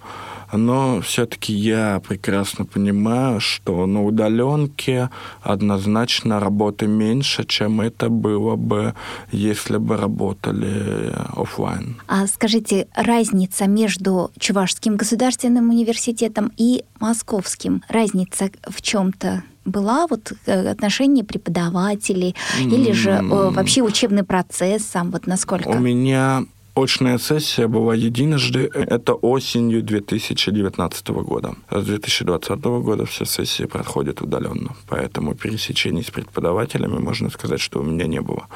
Но 0.52 1.00
все-таки 1.00 1.52
я 1.52 2.00
прекрасно 2.00 2.64
понимаю, 2.64 3.38
что 3.38 3.86
на 3.86 4.04
удаленке 4.04 5.10
однозначно 5.40 6.40
работы 6.40 6.88
меньше, 6.88 7.44
чем 7.44 7.80
это 7.80 8.08
было 8.08 8.56
бы, 8.56 8.94
если 9.30 9.76
бы 9.76 9.96
работали 9.96 11.14
офлайн. 11.36 12.00
А 12.08 12.26
скажите, 12.26 12.88
разница 12.96 13.68
между 13.68 14.32
Чувашским 14.36 14.96
государственным 14.96 15.70
университетом 15.70 16.50
и 16.56 16.82
Московским, 16.98 17.82
разница 17.88 18.50
в 18.68 18.82
чем-то 18.82 19.44
была 19.64 20.06
вот 20.06 20.32
э, 20.46 20.70
отношение 20.70 21.24
преподавателей 21.24 22.34
или 22.58 22.92
же 22.92 23.10
э, 23.10 23.22
вообще 23.22 23.82
учебный 23.82 24.24
процесс 24.24 24.84
сам 24.84 25.10
вот 25.10 25.26
насколько? 25.26 25.68
У 25.68 25.78
меня 25.78 26.44
Очная 26.76 27.18
сессия 27.18 27.66
была 27.66 27.94
единожды, 27.96 28.70
это 28.72 29.14
осенью 29.14 29.82
2019 29.82 31.08
года. 31.08 31.56
С 31.68 31.84
2020 31.84 32.64
года 32.64 33.06
все 33.06 33.24
сессии 33.24 33.64
проходят 33.64 34.22
удаленно, 34.22 34.76
поэтому 34.88 35.34
пересечений 35.34 36.04
с 36.04 36.10
преподавателями, 36.10 36.98
можно 36.98 37.28
сказать, 37.28 37.60
что 37.60 37.80
у 37.80 37.82
меня 37.82 38.06
не 38.06 38.20
было. 38.20 38.46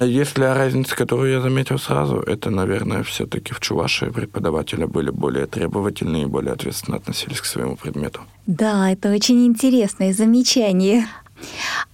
Если 0.00 0.44
разница, 0.44 0.94
которую 0.94 1.32
я 1.32 1.40
заметил 1.40 1.78
сразу, 1.78 2.20
это, 2.20 2.50
наверное, 2.50 3.02
все-таки 3.02 3.52
в 3.52 3.60
Чувашии 3.60 4.06
преподаватели 4.06 4.84
были 4.84 5.10
более 5.10 5.46
требовательные 5.46 6.22
и 6.22 6.26
более 6.26 6.52
ответственно 6.52 6.96
относились 6.96 7.40
к 7.40 7.44
своему 7.44 7.76
предмету. 7.76 8.20
Да, 8.46 8.90
это 8.90 9.12
очень 9.12 9.46
интересное 9.46 10.12
замечание. 10.12 11.06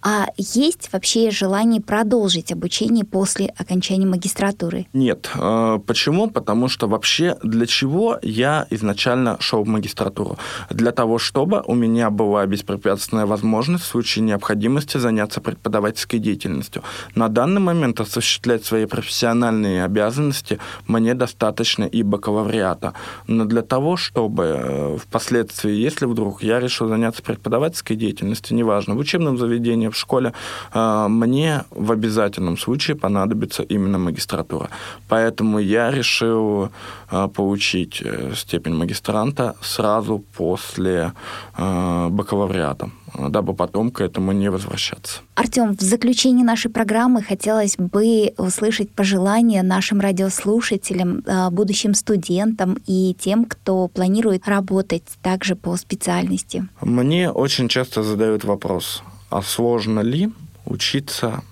А 0.02 0.26
есть 0.36 0.92
вообще 0.92 1.30
желание 1.30 1.80
продолжить 1.80 2.52
обучение 2.52 3.04
после 3.04 3.52
окончания 3.58 4.06
магистратуры? 4.06 4.86
Нет. 4.92 5.30
А, 5.34 5.78
почему? 5.78 6.30
Потому 6.30 6.68
что 6.68 6.86
вообще 6.86 7.36
для 7.42 7.66
чего 7.66 8.18
я 8.22 8.66
изначально 8.70 9.36
шел 9.40 9.64
в 9.64 9.68
магистратуру? 9.68 10.38
Для 10.70 10.92
того, 10.92 11.18
чтобы 11.18 11.62
у 11.66 11.74
меня 11.74 12.10
была 12.10 12.46
беспрепятственная 12.46 13.26
возможность 13.26 13.84
в 13.84 13.88
случае 13.88 14.24
необходимости 14.24 14.98
заняться 14.98 15.40
преподавательской 15.40 16.20
деятельностью. 16.20 16.82
На 17.14 17.28
данный 17.28 17.60
момент 17.60 18.00
осуществлять 18.00 18.64
свои 18.64 18.86
профессиональные 18.86 19.84
обязанности 19.84 20.58
мне 20.86 21.14
достаточно 21.14 21.84
и 21.84 22.02
бакалавриата. 22.02 22.94
Но 23.26 23.44
для 23.44 23.62
того, 23.62 23.96
чтобы 23.96 24.44
э, 24.44 24.98
впоследствии, 24.98 25.72
если 25.72 26.06
вдруг 26.06 26.42
я 26.42 26.60
решил 26.60 26.88
заняться 26.88 27.22
преподавательской 27.22 27.96
деятельностью, 27.96 28.56
неважно, 28.56 28.94
в 28.94 28.98
учебном 28.98 29.27
заведении, 29.36 29.88
в 29.88 29.96
школе, 29.96 30.32
а, 30.72 31.08
мне 31.08 31.64
в 31.70 31.92
обязательном 31.92 32.56
случае 32.56 32.96
понадобится 32.96 33.62
именно 33.62 33.98
магистратура. 33.98 34.68
Поэтому 35.08 35.58
я 35.58 35.90
решил 35.90 36.70
а, 37.10 37.28
получить 37.28 38.02
э, 38.04 38.32
степень 38.34 38.74
магистранта 38.74 39.54
сразу 39.62 40.24
после 40.36 41.12
а, 41.54 42.08
бакалавриата 42.08 42.90
дабы 43.14 43.54
потом 43.54 43.90
к 43.90 44.00
этому 44.00 44.32
не 44.32 44.50
возвращаться. 44.50 45.20
Артем, 45.34 45.76
в 45.76 45.80
заключении 45.80 46.42
нашей 46.42 46.70
программы 46.70 47.22
хотелось 47.22 47.76
бы 47.76 48.32
услышать 48.36 48.90
пожелания 48.90 49.62
нашим 49.62 50.00
радиослушателям, 50.00 51.22
будущим 51.50 51.94
студентам 51.94 52.78
и 52.86 53.14
тем, 53.18 53.44
кто 53.44 53.88
планирует 53.88 54.48
работать 54.48 55.04
также 55.22 55.54
по 55.56 55.76
специальности. 55.76 56.66
Мне 56.80 57.30
очень 57.30 57.68
часто 57.68 58.02
задают 58.02 58.44
вопрос, 58.44 59.02
а 59.30 59.42
сложно 59.42 60.00
ли 60.00 60.30
учиться 60.64 61.42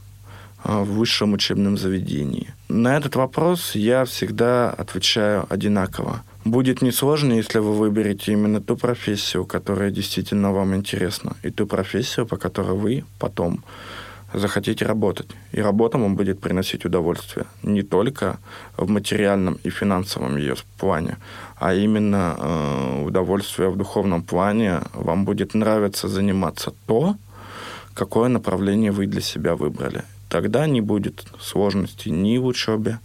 а, 0.62 0.83
в 0.83 0.95
высшем 0.95 1.33
учебном 1.33 1.77
заведении? 1.79 2.55
На 2.69 2.97
этот 2.97 3.16
вопрос 3.16 3.75
я 3.75 4.05
всегда 4.05 4.71
отвечаю 4.71 5.47
одинаково. 5.49 6.23
Будет 6.47 6.81
несложно, 6.81 7.33
если 7.33 7.59
вы 7.59 7.73
выберете 7.73 8.33
именно 8.33 8.61
ту 8.61 8.77
профессию, 8.77 9.45
которая 9.45 9.91
действительно 9.91 10.53
вам 10.53 10.77
интересна, 10.77 11.37
и 11.43 11.51
ту 11.51 11.67
профессию, 11.67 12.25
по 12.25 12.37
которой 12.37 12.77
вы 12.77 13.05
потом 13.19 13.65
захотите 14.33 14.87
работать. 14.87 15.27
И 15.51 15.61
работа 15.61 15.99
вам 15.99 16.15
будет 16.15 16.39
приносить 16.39 16.85
удовольствие 16.85 17.47
не 17.65 17.83
только 17.83 18.39
в 18.77 18.89
материальном 18.89 19.59
и 19.65 19.71
финансовом 19.71 20.37
ее 20.37 20.55
плане, 20.79 21.17
а 21.57 21.75
именно 21.75 22.37
э, 22.39 23.03
удовольствие 23.05 23.69
в 23.69 23.77
духовном 23.77 24.23
плане. 24.23 24.83
Вам 24.95 25.25
будет 25.25 25.55
нравиться 25.55 26.07
заниматься 26.07 26.73
то, 26.87 27.17
какое 27.95 28.29
направление 28.29 28.93
вы 28.93 29.07
для 29.07 29.21
себя 29.21 29.57
выбрали. 29.57 30.05
Тогда 30.37 30.66
не 30.66 30.83
будет 30.83 31.25
сложностей 31.40 32.12
ни 32.12 32.37
в 32.37 32.44
учебе, 32.44 32.99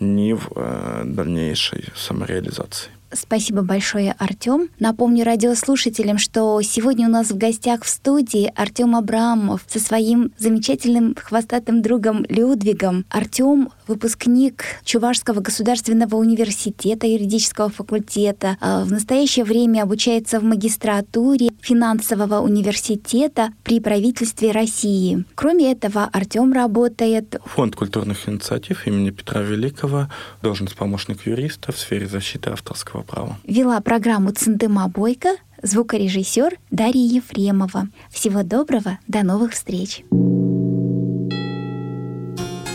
ни 0.00 0.32
в 0.32 0.48
э, 0.56 1.02
дальнейшей 1.04 1.90
самореализации. 1.94 2.90
Спасибо 3.14 3.62
большое, 3.62 4.14
Артем. 4.18 4.68
Напомню 4.80 5.24
радиослушателям, 5.24 6.18
что 6.18 6.60
сегодня 6.62 7.06
у 7.06 7.10
нас 7.10 7.30
в 7.30 7.38
гостях 7.38 7.84
в 7.84 7.88
студии 7.88 8.52
Артем 8.56 8.96
Абрамов 8.96 9.62
со 9.68 9.78
своим 9.78 10.32
замечательным 10.38 11.14
хвостатым 11.14 11.80
другом 11.80 12.24
Людвигом. 12.28 13.04
Артем— 13.08 13.70
выпускник 13.86 14.64
Чувашского 14.84 15.40
государственного 15.40 16.16
университета 16.16 17.06
юридического 17.06 17.68
факультета. 17.68 18.56
А 18.60 18.84
в 18.84 18.90
настоящее 18.90 19.44
время 19.44 19.82
обучается 19.82 20.40
в 20.40 20.44
магистратуре 20.44 21.50
финансового 21.60 22.40
университета 22.40 23.52
при 23.62 23.80
правительстве 23.80 24.50
России. 24.50 25.24
Кроме 25.34 25.72
этого, 25.72 26.04
Артем 26.12 26.52
работает... 26.52 27.36
Фонд 27.44 27.76
культурных 27.76 28.28
инициатив 28.28 28.86
имени 28.86 29.10
Петра 29.10 29.40
Великого, 29.42 30.08
должность 30.42 30.74
помощник 30.74 31.26
юриста 31.26 31.72
в 31.72 31.78
сфере 31.78 32.06
защиты 32.06 32.50
авторского 32.50 33.03
права. 33.04 33.36
Вела 33.44 33.80
программу 33.80 34.30
Центыма 34.30 34.88
Бойко, 34.88 35.36
звукорежиссер 35.62 36.58
Дарья 36.70 37.16
Ефремова. 37.16 37.88
Всего 38.10 38.42
доброго, 38.42 38.98
до 39.06 39.22
новых 39.22 39.52
встреч. 39.52 40.02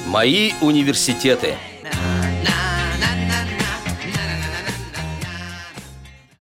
Мои 0.08 0.52
университеты– 0.62 1.56